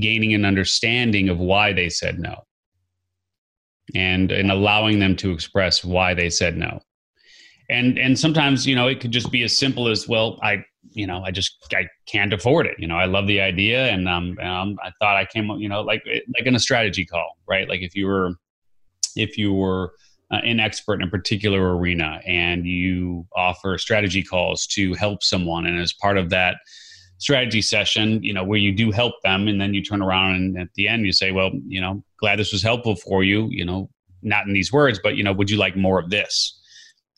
gaining 0.00 0.32
an 0.32 0.44
understanding 0.44 1.28
of 1.28 1.38
why 1.38 1.72
they 1.72 1.88
said 1.88 2.18
no. 2.18 2.36
And 3.94 4.32
and 4.32 4.50
allowing 4.50 4.98
them 4.98 5.16
to 5.16 5.32
express 5.32 5.84
why 5.84 6.14
they 6.14 6.30
said 6.30 6.56
no. 6.56 6.80
And 7.68 7.98
and 7.98 8.18
sometimes 8.18 8.66
you 8.66 8.74
know 8.74 8.88
it 8.88 9.00
could 9.00 9.10
just 9.12 9.30
be 9.30 9.42
as 9.42 9.56
simple 9.56 9.88
as 9.88 10.08
well 10.08 10.38
i 10.42 10.64
you 10.90 11.06
know 11.06 11.22
i 11.24 11.30
just 11.30 11.56
i 11.74 11.86
can't 12.06 12.32
afford 12.32 12.66
it. 12.66 12.76
You 12.78 12.86
know 12.86 12.96
i 12.96 13.04
love 13.04 13.26
the 13.26 13.40
idea 13.40 13.88
and 13.88 14.08
um, 14.08 14.38
um 14.40 14.78
i 14.82 14.90
thought 14.98 15.16
i 15.16 15.24
came 15.24 15.50
you 15.58 15.68
know 15.68 15.82
like 15.82 16.02
like 16.06 16.46
in 16.46 16.54
a 16.54 16.60
strategy 16.60 17.04
call 17.04 17.36
right? 17.52 17.68
Like 17.68 17.82
if 17.82 17.94
you 17.94 18.06
were 18.06 18.34
if 19.14 19.36
you 19.36 19.52
were 19.52 19.92
uh, 20.32 20.40
an 20.44 20.60
expert 20.60 20.94
in 20.94 21.02
a 21.02 21.10
particular 21.10 21.76
arena 21.76 22.20
and 22.26 22.66
you 22.66 23.26
offer 23.36 23.76
strategy 23.78 24.22
calls 24.22 24.66
to 24.66 24.94
help 24.94 25.22
someone 25.22 25.66
and 25.66 25.78
as 25.78 25.92
part 25.92 26.16
of 26.16 26.30
that 26.30 26.56
strategy 27.18 27.62
session, 27.62 28.22
you 28.22 28.32
know, 28.32 28.42
where 28.42 28.58
you 28.58 28.72
do 28.72 28.90
help 28.90 29.14
them 29.22 29.46
and 29.46 29.60
then 29.60 29.74
you 29.74 29.82
turn 29.82 30.02
around 30.02 30.34
and 30.34 30.58
at 30.58 30.68
the 30.74 30.88
end 30.88 31.06
you 31.06 31.12
say, 31.12 31.30
well, 31.30 31.50
you 31.66 31.80
know, 31.80 32.02
glad 32.18 32.38
this 32.38 32.52
was 32.52 32.62
helpful 32.62 32.96
for 32.96 33.22
you, 33.22 33.46
you 33.50 33.64
know, 33.64 33.88
not 34.22 34.46
in 34.46 34.52
these 34.52 34.72
words, 34.72 34.98
but, 35.02 35.16
you 35.16 35.22
know, 35.22 35.32
would 35.32 35.50
you 35.50 35.56
like 35.56 35.76
more 35.76 35.98
of 35.98 36.10
this? 36.10 36.58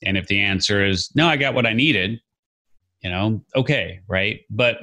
And 0.02 0.18
if 0.18 0.26
the 0.26 0.40
answer 0.40 0.84
is, 0.84 1.10
no, 1.14 1.26
I 1.26 1.36
got 1.36 1.54
what 1.54 1.66
I 1.66 1.72
needed, 1.72 2.20
you 3.02 3.10
know, 3.10 3.42
okay, 3.56 4.00
right? 4.08 4.40
But 4.50 4.78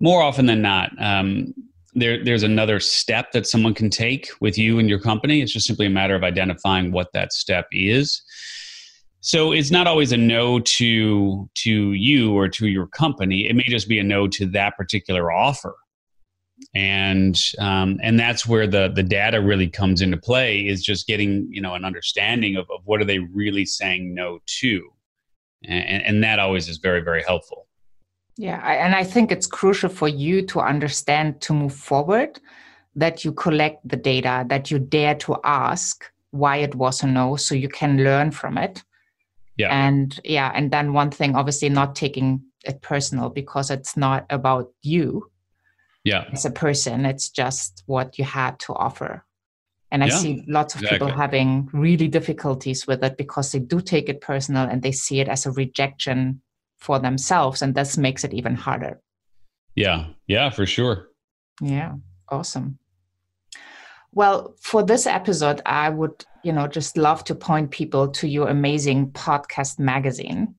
more 0.00 0.22
often 0.22 0.46
than 0.46 0.62
not, 0.62 0.90
um, 0.98 1.54
there, 1.94 2.22
there's 2.24 2.42
another 2.42 2.80
step 2.80 3.32
that 3.32 3.46
someone 3.46 3.74
can 3.74 3.90
take 3.90 4.28
with 4.40 4.58
you 4.58 4.78
and 4.78 4.88
your 4.88 5.00
company. 5.00 5.40
It's 5.40 5.52
just 5.52 5.66
simply 5.66 5.86
a 5.86 5.90
matter 5.90 6.14
of 6.14 6.24
identifying 6.24 6.92
what 6.92 7.12
that 7.12 7.32
step 7.32 7.66
is 7.72 8.22
so 9.24 9.52
it's 9.52 9.70
not 9.70 9.86
always 9.86 10.12
a 10.12 10.18
no 10.18 10.60
to 10.60 11.48
to 11.54 11.92
you 11.92 12.36
or 12.36 12.46
to 12.46 12.68
your 12.68 12.86
company. 12.86 13.48
It 13.48 13.56
may 13.56 13.62
just 13.62 13.88
be 13.88 13.98
a 13.98 14.04
no 14.04 14.28
to 14.28 14.44
that 14.48 14.76
particular 14.76 15.32
offer, 15.32 15.74
and 16.74 17.34
um, 17.58 17.98
and 18.02 18.20
that's 18.20 18.46
where 18.46 18.66
the 18.66 18.92
the 18.94 19.02
data 19.02 19.40
really 19.40 19.66
comes 19.66 20.02
into 20.02 20.18
play. 20.18 20.66
Is 20.66 20.84
just 20.84 21.06
getting 21.06 21.48
you 21.50 21.62
know 21.62 21.72
an 21.74 21.86
understanding 21.86 22.56
of, 22.56 22.66
of 22.70 22.82
what 22.84 23.00
are 23.00 23.06
they 23.06 23.18
really 23.18 23.64
saying 23.64 24.14
no 24.14 24.40
to, 24.60 24.90
and, 25.64 26.02
and 26.02 26.22
that 26.22 26.38
always 26.38 26.68
is 26.68 26.76
very 26.76 27.00
very 27.00 27.22
helpful. 27.22 27.63
Yeah, 28.36 28.60
I, 28.62 28.74
and 28.74 28.94
I 28.94 29.04
think 29.04 29.30
it's 29.30 29.46
crucial 29.46 29.88
for 29.88 30.08
you 30.08 30.42
to 30.46 30.60
understand 30.60 31.40
to 31.42 31.52
move 31.52 31.74
forward 31.74 32.40
that 32.96 33.24
you 33.24 33.32
collect 33.32 33.86
the 33.88 33.96
data, 33.96 34.44
that 34.48 34.70
you 34.70 34.78
dare 34.78 35.14
to 35.16 35.36
ask 35.44 36.04
why 36.30 36.56
it 36.56 36.74
was 36.74 37.02
a 37.02 37.06
no, 37.06 37.36
so 37.36 37.54
you 37.54 37.68
can 37.68 37.98
learn 37.98 38.30
from 38.32 38.58
it 38.58 38.82
yeah. 39.56 39.86
And 39.86 40.18
yeah, 40.24 40.50
and 40.54 40.70
then 40.70 40.92
one 40.92 41.10
thing, 41.10 41.36
obviously, 41.36 41.68
not 41.68 41.94
taking 41.94 42.42
it 42.64 42.82
personal 42.82 43.28
because 43.30 43.70
it's 43.70 43.96
not 43.96 44.26
about 44.30 44.72
you. 44.82 45.30
Yeah. 46.02 46.28
As 46.32 46.44
a 46.44 46.50
person, 46.50 47.06
it's 47.06 47.30
just 47.30 47.82
what 47.86 48.18
you 48.18 48.24
had 48.24 48.58
to 48.60 48.74
offer. 48.74 49.24
And 49.90 50.02
I 50.02 50.08
yeah, 50.08 50.16
see 50.16 50.44
lots 50.48 50.74
of 50.74 50.82
exactly. 50.82 51.06
people 51.06 51.16
having 51.16 51.70
really 51.72 52.08
difficulties 52.08 52.86
with 52.86 53.02
it 53.04 53.16
because 53.16 53.52
they 53.52 53.60
do 53.60 53.80
take 53.80 54.08
it 54.08 54.20
personal 54.20 54.68
and 54.68 54.82
they 54.82 54.92
see 54.92 55.20
it 55.20 55.28
as 55.28 55.46
a 55.46 55.52
rejection 55.52 56.42
for 56.84 56.98
themselves. 56.98 57.62
And 57.62 57.74
this 57.74 57.96
makes 57.96 58.24
it 58.24 58.34
even 58.34 58.54
harder. 58.54 59.00
Yeah. 59.74 60.08
Yeah, 60.26 60.50
for 60.50 60.66
sure. 60.66 61.08
Yeah. 61.62 61.94
Awesome. 62.28 62.78
Well, 64.12 64.54
for 64.60 64.82
this 64.82 65.06
episode, 65.06 65.62
I 65.64 65.88
would, 65.88 66.26
you 66.42 66.52
know, 66.52 66.68
just 66.68 66.98
love 66.98 67.24
to 67.24 67.34
point 67.34 67.70
people 67.70 68.08
to 68.08 68.28
your 68.28 68.48
amazing 68.48 69.12
podcast 69.12 69.78
magazine, 69.78 70.54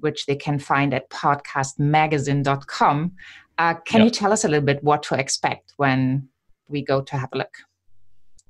which 0.00 0.26
they 0.26 0.36
can 0.36 0.58
find 0.58 0.92
at 0.92 1.08
podcastmagazine.com. 1.08 3.12
Uh, 3.56 3.74
can 3.74 4.00
yep. 4.00 4.04
you 4.04 4.10
tell 4.10 4.32
us 4.32 4.44
a 4.44 4.48
little 4.48 4.66
bit 4.66 4.84
what 4.84 5.02
to 5.04 5.14
expect 5.14 5.72
when 5.78 6.28
we 6.68 6.84
go 6.84 7.00
to 7.00 7.16
have 7.16 7.30
a 7.32 7.38
look? 7.38 7.54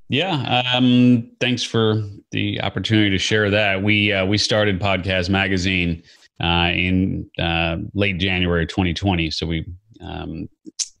Yeah, 0.09 0.63
um, 0.75 1.31
thanks 1.39 1.63
for 1.63 2.03
the 2.31 2.61
opportunity 2.61 3.11
to 3.11 3.17
share 3.17 3.49
that. 3.49 3.81
We 3.81 4.11
uh, 4.11 4.25
we 4.25 4.37
started 4.37 4.81
Podcast 4.81 5.29
Magazine 5.29 6.03
in 6.43 7.29
uh, 7.39 7.77
late 7.93 8.17
January 8.17 8.65
2020, 8.65 9.31
so 9.31 9.45
we 9.45 9.65
um, 10.01 10.47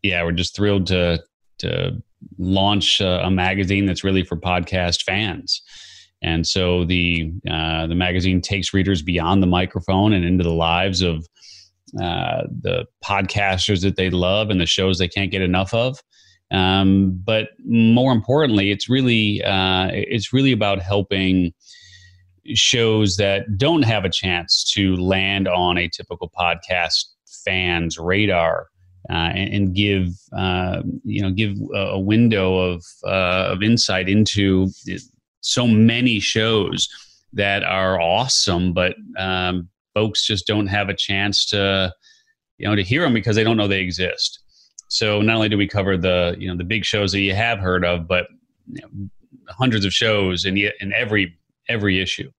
yeah 0.03 0.23
we're 0.23 0.31
just 0.31 0.55
thrilled 0.55 0.87
to 0.87 1.23
to 1.59 2.01
launch 2.37 3.01
a, 3.01 3.25
a, 3.25 3.31
magazine 3.31 3.85
that's 3.85 4.03
really 4.03 4.23
for 4.23 4.35
podcast 4.35 5.03
fans. 5.03 5.61
And 6.21 6.45
so 6.45 6.85
the 6.85 7.31
uh, 7.49 7.87
the 7.87 7.95
magazine 7.95 8.41
takes 8.41 8.73
readers 8.73 9.01
beyond 9.01 9.41
the 9.41 9.47
microphone 9.47 10.13
and 10.13 10.23
into 10.23 10.43
the 10.43 10.53
lives 10.53 11.01
of 11.01 11.27
uh, 11.99 12.43
the 12.61 12.85
podcasters 13.03 13.81
that 13.81 13.95
they 13.95 14.09
love 14.09 14.49
and 14.49 14.61
the 14.61 14.65
shows 14.65 14.97
they 14.97 15.07
can't 15.07 15.31
get 15.31 15.41
enough 15.41 15.73
of. 15.73 15.99
Um, 16.51 17.19
but 17.23 17.49
more 17.65 18.11
importantly, 18.11 18.71
it's 18.71 18.89
really 18.89 19.43
uh, 19.43 19.89
it's 19.91 20.31
really 20.31 20.51
about 20.51 20.79
helping 20.79 21.53
shows 22.53 23.17
that 23.17 23.57
don't 23.57 23.83
have 23.83 24.05
a 24.05 24.09
chance 24.09 24.63
to 24.73 24.95
land 24.95 25.47
on 25.47 25.77
a 25.77 25.87
typical 25.87 26.31
podcast 26.37 27.05
fan's 27.45 27.97
radar 27.97 28.67
uh, 29.09 29.13
and, 29.13 29.53
and, 29.53 29.75
give 29.75 30.09
uh, 30.35 30.81
you 31.03 31.21
know 31.21 31.31
give 31.31 31.55
a 31.73 31.99
window 31.99 32.57
of 32.57 32.83
uh, 33.03 33.49
of 33.51 33.63
insight 33.63 34.07
into 34.07 34.69
so 35.41 35.67
many 35.67 36.19
shows 36.19 36.87
that 37.33 37.63
are 37.63 37.99
awesome, 37.99 38.73
but 38.73 38.95
um, 39.17 39.67
folks 39.93 40.25
just 40.25 40.45
don't 40.45 40.67
have 40.67 40.89
a 40.89 40.93
chance 40.93 41.45
to 41.47 41.91
you 42.57 42.67
know 42.67 42.75
to 42.75 42.83
hear 42.83 43.01
them 43.01 43.13
because 43.13 43.35
they 43.35 43.43
don't 43.43 43.57
know 43.57 43.67
they 43.67 43.81
exist. 43.81 44.39
So 44.87 45.21
not 45.21 45.37
only 45.37 45.49
do 45.49 45.57
we 45.57 45.67
cover 45.67 45.97
the 45.97 46.35
you 46.37 46.47
know 46.47 46.57
the 46.57 46.63
big 46.63 46.85
shows 46.85 47.11
that 47.13 47.21
you 47.21 47.33
have 47.33 47.59
heard 47.59 47.83
of, 47.83 48.07
but 48.07 48.27
you 48.71 48.81
know, 48.81 49.09
hundreds 49.49 49.83
of 49.83 49.93
shows 49.93 50.45
in 50.45 50.57
in 50.57 50.93
every 50.93 51.37
every 51.71 51.99
issue 52.01 52.29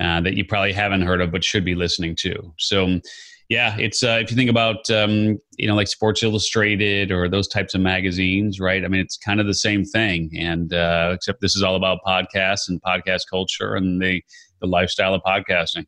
uh, 0.00 0.20
that 0.22 0.34
you 0.34 0.44
probably 0.44 0.72
haven't 0.72 1.02
heard 1.02 1.20
of 1.20 1.30
but 1.30 1.44
should 1.44 1.64
be 1.64 1.74
listening 1.74 2.16
to. 2.16 2.54
So 2.58 3.00
yeah, 3.48 3.76
it's 3.78 4.02
uh, 4.02 4.18
if 4.22 4.30
you 4.30 4.36
think 4.36 4.50
about 4.50 4.90
um, 4.90 5.38
you 5.56 5.66
know 5.66 5.74
like 5.74 5.88
Sports 5.88 6.22
Illustrated 6.22 7.10
or 7.10 7.28
those 7.28 7.48
types 7.48 7.74
of 7.74 7.80
magazines, 7.80 8.60
right? 8.60 8.84
I 8.84 8.88
mean, 8.88 9.00
it's 9.00 9.16
kind 9.16 9.40
of 9.40 9.46
the 9.46 9.54
same 9.54 9.84
thing, 9.84 10.30
and 10.38 10.72
uh, 10.74 11.12
except 11.14 11.40
this 11.40 11.56
is 11.56 11.62
all 11.62 11.74
about 11.74 12.00
podcasts 12.06 12.68
and 12.68 12.80
podcast 12.82 13.22
culture 13.30 13.74
and 13.74 14.02
the 14.02 14.22
the 14.60 14.66
lifestyle 14.66 15.14
of 15.14 15.22
podcasting. 15.22 15.86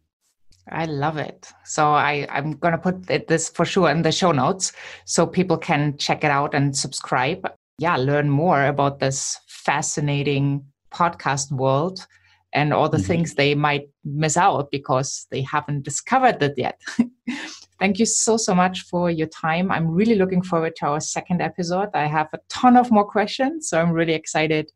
I 0.70 0.86
love 0.86 1.18
it. 1.18 1.52
So 1.64 1.90
I 1.92 2.26
I'm 2.30 2.52
gonna 2.52 2.78
put 2.78 3.06
this 3.06 3.50
for 3.50 3.66
sure 3.66 3.90
in 3.90 4.02
the 4.02 4.12
show 4.12 4.32
notes 4.32 4.72
so 5.04 5.26
people 5.26 5.58
can 5.58 5.98
check 5.98 6.24
it 6.24 6.30
out 6.30 6.54
and 6.54 6.74
subscribe. 6.74 7.46
Yeah, 7.78 7.96
learn 7.96 8.30
more 8.30 8.64
about 8.66 9.00
this 9.00 9.38
fascinating 9.48 10.64
podcast 10.92 11.52
world 11.52 12.06
and 12.52 12.72
all 12.72 12.88
the 12.88 12.96
mm-hmm. 12.96 13.06
things 13.06 13.34
they 13.34 13.54
might 13.54 13.88
miss 14.04 14.36
out 14.36 14.70
because 14.70 15.26
they 15.30 15.42
haven't 15.42 15.84
discovered 15.84 16.42
it 16.42 16.54
yet. 16.56 16.80
Thank 17.78 17.98
you 17.98 18.06
so, 18.06 18.36
so 18.36 18.54
much 18.54 18.82
for 18.82 19.10
your 19.10 19.28
time. 19.28 19.70
I'm 19.70 19.88
really 19.88 20.16
looking 20.16 20.42
forward 20.42 20.76
to 20.76 20.86
our 20.86 21.00
second 21.00 21.40
episode. 21.40 21.88
I 21.94 22.06
have 22.06 22.28
a 22.34 22.38
ton 22.48 22.76
of 22.76 22.90
more 22.90 23.06
questions, 23.06 23.68
so 23.68 23.80
I'm 23.80 23.92
really 23.92 24.12
excited 24.12 24.70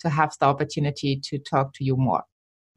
to 0.00 0.08
have 0.08 0.34
the 0.40 0.46
opportunity 0.46 1.20
to 1.24 1.38
talk 1.38 1.74
to 1.74 1.84
you 1.84 1.96
more. 1.96 2.22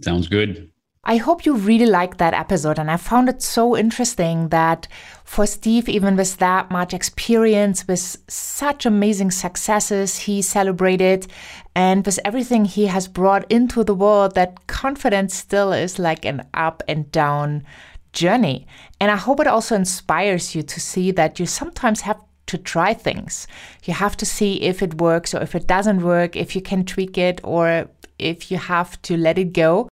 Sounds 0.02 0.28
good. 0.28 0.71
I 1.04 1.18
hope 1.18 1.46
you 1.46 1.56
really 1.56 1.88
liked 1.88 2.20
that 2.20 2.36
episode. 2.36 2.78
And 2.78 2.92
I 2.92 2.98
found 2.98 3.28
it 3.28 3.42
so 3.42 3.76
interesting 3.76 4.50
that 4.50 4.88
for 5.24 5.48
Steve, 5.48 5.90
even 5.90 6.16
with 6.16 6.38
that 6.38 6.70
much 6.70 6.94
experience, 6.94 7.88
with 7.88 8.18
such 8.28 8.86
amazing 8.86 9.32
successes 9.32 10.20
he 10.20 10.44
celebrated, 10.44 11.26
and 11.76 12.06
with 12.06 12.20
everything 12.24 12.66
he 12.66 12.86
has 12.86 13.08
brought 13.08 13.52
into 13.52 13.84
the 13.84 13.96
world, 13.96 14.36
that 14.36 14.68
confidence 14.68 15.34
still 15.34 15.74
is 15.74 15.98
like 15.98 16.24
an 16.24 16.44
up 16.54 16.84
and 16.88 17.12
down 17.12 17.64
journey. 18.14 18.68
And 19.00 19.10
I 19.10 19.16
hope 19.16 19.40
it 19.40 19.48
also 19.48 19.76
inspires 19.76 20.54
you 20.54 20.62
to 20.62 20.80
see 20.80 21.10
that 21.12 21.40
you 21.40 21.48
sometimes 21.48 22.02
have 22.02 22.22
to 22.46 22.60
try 22.60 22.94
things. 22.94 23.48
You 23.86 23.96
have 23.96 24.16
to 24.18 24.26
see 24.26 24.62
if 24.62 24.84
it 24.84 25.02
works 25.02 25.34
or 25.34 25.42
if 25.42 25.56
it 25.56 25.66
doesn't 25.66 26.04
work, 26.04 26.36
if 26.36 26.56
you 26.56 26.62
can 26.62 26.86
tweak 26.86 27.18
it 27.18 27.42
or 27.44 27.90
if 28.20 28.52
you 28.52 28.58
have 28.58 29.02
to 29.02 29.18
let 29.18 29.40
it 29.40 29.54
go. 29.54 29.91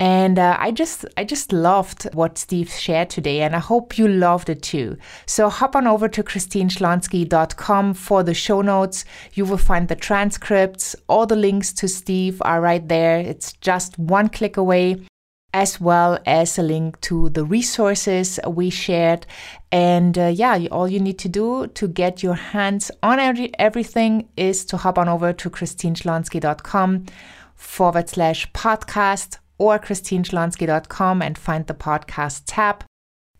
And 0.00 0.40
uh, 0.40 0.56
I 0.58 0.72
just 0.72 1.06
I 1.16 1.22
just 1.22 1.52
loved 1.52 2.12
what 2.14 2.36
Steve 2.36 2.68
shared 2.68 3.10
today, 3.10 3.42
and 3.42 3.54
I 3.54 3.60
hope 3.60 3.96
you 3.96 4.08
loved 4.08 4.50
it 4.50 4.60
too. 4.60 4.96
So 5.26 5.48
hop 5.48 5.76
on 5.76 5.86
over 5.86 6.08
to 6.08 6.22
christineschlonski.com 6.24 7.94
for 7.94 8.24
the 8.24 8.34
show 8.34 8.60
notes. 8.60 9.04
You 9.34 9.44
will 9.44 9.56
find 9.56 9.86
the 9.86 9.94
transcripts. 9.94 10.96
All 11.08 11.26
the 11.26 11.36
links 11.36 11.72
to 11.74 11.86
Steve 11.86 12.42
are 12.44 12.60
right 12.60 12.86
there. 12.88 13.18
It's 13.18 13.52
just 13.52 13.96
one 13.96 14.30
click 14.30 14.56
away, 14.56 15.06
as 15.52 15.80
well 15.80 16.18
as 16.26 16.58
a 16.58 16.62
link 16.64 17.00
to 17.02 17.30
the 17.30 17.44
resources 17.44 18.40
we 18.48 18.70
shared. 18.70 19.26
And 19.70 20.18
uh, 20.18 20.26
yeah, 20.26 20.58
all 20.72 20.88
you 20.88 20.98
need 20.98 21.20
to 21.20 21.28
do 21.28 21.68
to 21.68 21.86
get 21.86 22.20
your 22.20 22.34
hands 22.34 22.90
on 23.00 23.20
every, 23.20 23.56
everything 23.60 24.28
is 24.36 24.64
to 24.66 24.76
hop 24.76 24.98
on 24.98 25.08
over 25.08 25.32
to 25.32 25.50
christineschlonski.com 25.50 27.06
forward 27.54 28.08
slash 28.08 28.50
podcast 28.50 29.38
or 29.58 29.78
christineschlonski.com 29.78 31.22
and 31.22 31.38
find 31.38 31.66
the 31.66 31.74
podcast 31.74 32.42
tab. 32.46 32.84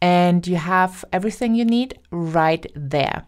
And 0.00 0.46
you 0.46 0.56
have 0.56 1.04
everything 1.12 1.54
you 1.54 1.64
need 1.64 1.98
right 2.10 2.66
there. 2.74 3.24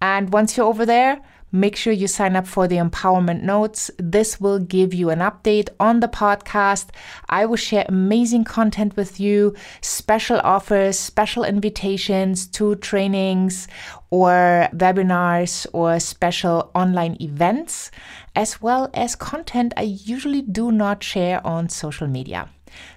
And 0.00 0.32
once 0.32 0.56
you're 0.56 0.66
over 0.66 0.84
there, 0.84 1.20
make 1.52 1.76
sure 1.76 1.92
you 1.92 2.06
sign 2.06 2.36
up 2.36 2.46
for 2.46 2.66
the 2.68 2.76
empowerment 2.76 3.42
notes. 3.42 3.90
This 3.98 4.40
will 4.40 4.58
give 4.58 4.92
you 4.92 5.10
an 5.10 5.20
update 5.20 5.68
on 5.78 6.00
the 6.00 6.08
podcast. 6.08 6.88
I 7.28 7.46
will 7.46 7.56
share 7.56 7.84
amazing 7.88 8.44
content 8.44 8.96
with 8.96 9.20
you, 9.20 9.54
special 9.80 10.40
offers, 10.42 10.98
special 10.98 11.44
invitations 11.44 12.46
to 12.48 12.76
trainings 12.76 13.68
or 14.10 14.68
webinars 14.72 15.66
or 15.72 16.00
special 16.00 16.70
online 16.74 17.16
events, 17.20 17.90
as 18.34 18.60
well 18.60 18.90
as 18.94 19.16
content 19.16 19.72
I 19.76 19.82
usually 19.82 20.42
do 20.42 20.72
not 20.72 21.02
share 21.02 21.46
on 21.46 21.68
social 21.68 22.06
media. 22.06 22.48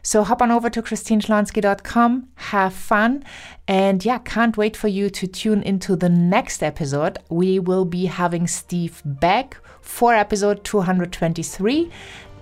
So 0.01 0.23
hop 0.23 0.41
on 0.41 0.51
over 0.51 0.69
to 0.69 0.81
christineschlonski.com, 0.81 2.27
have 2.35 2.73
fun, 2.73 3.23
and 3.67 4.03
yeah, 4.03 4.17
can't 4.19 4.57
wait 4.57 4.75
for 4.75 4.87
you 4.87 5.09
to 5.09 5.27
tune 5.27 5.61
into 5.63 5.95
the 5.95 6.09
next 6.09 6.63
episode. 6.63 7.19
We 7.29 7.59
will 7.59 7.85
be 7.85 8.05
having 8.05 8.47
Steve 8.47 9.01
back 9.05 9.57
for 9.81 10.13
episode 10.13 10.63
223, 10.63 11.91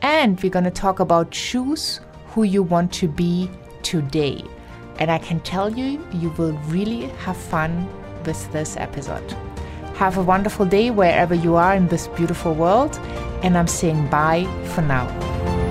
and 0.01 0.41
we're 0.41 0.49
going 0.49 0.65
to 0.65 0.71
talk 0.71 0.99
about 0.99 1.31
choose 1.31 1.99
who 2.27 2.43
you 2.43 2.63
want 2.63 2.93
to 2.93 3.07
be 3.07 3.49
today. 3.83 4.43
And 4.99 5.11
I 5.11 5.17
can 5.17 5.39
tell 5.41 5.71
you, 5.71 6.05
you 6.13 6.29
will 6.37 6.53
really 6.67 7.07
have 7.25 7.37
fun 7.37 7.87
with 8.25 8.51
this 8.51 8.77
episode. 8.77 9.35
Have 9.95 10.17
a 10.17 10.23
wonderful 10.23 10.65
day 10.65 10.91
wherever 10.91 11.33
you 11.33 11.55
are 11.55 11.73
in 11.73 11.87
this 11.87 12.07
beautiful 12.09 12.53
world, 12.53 12.99
and 13.41 13.57
I'm 13.57 13.67
saying 13.67 14.09
bye 14.09 14.45
for 14.75 14.81
now. 14.81 15.66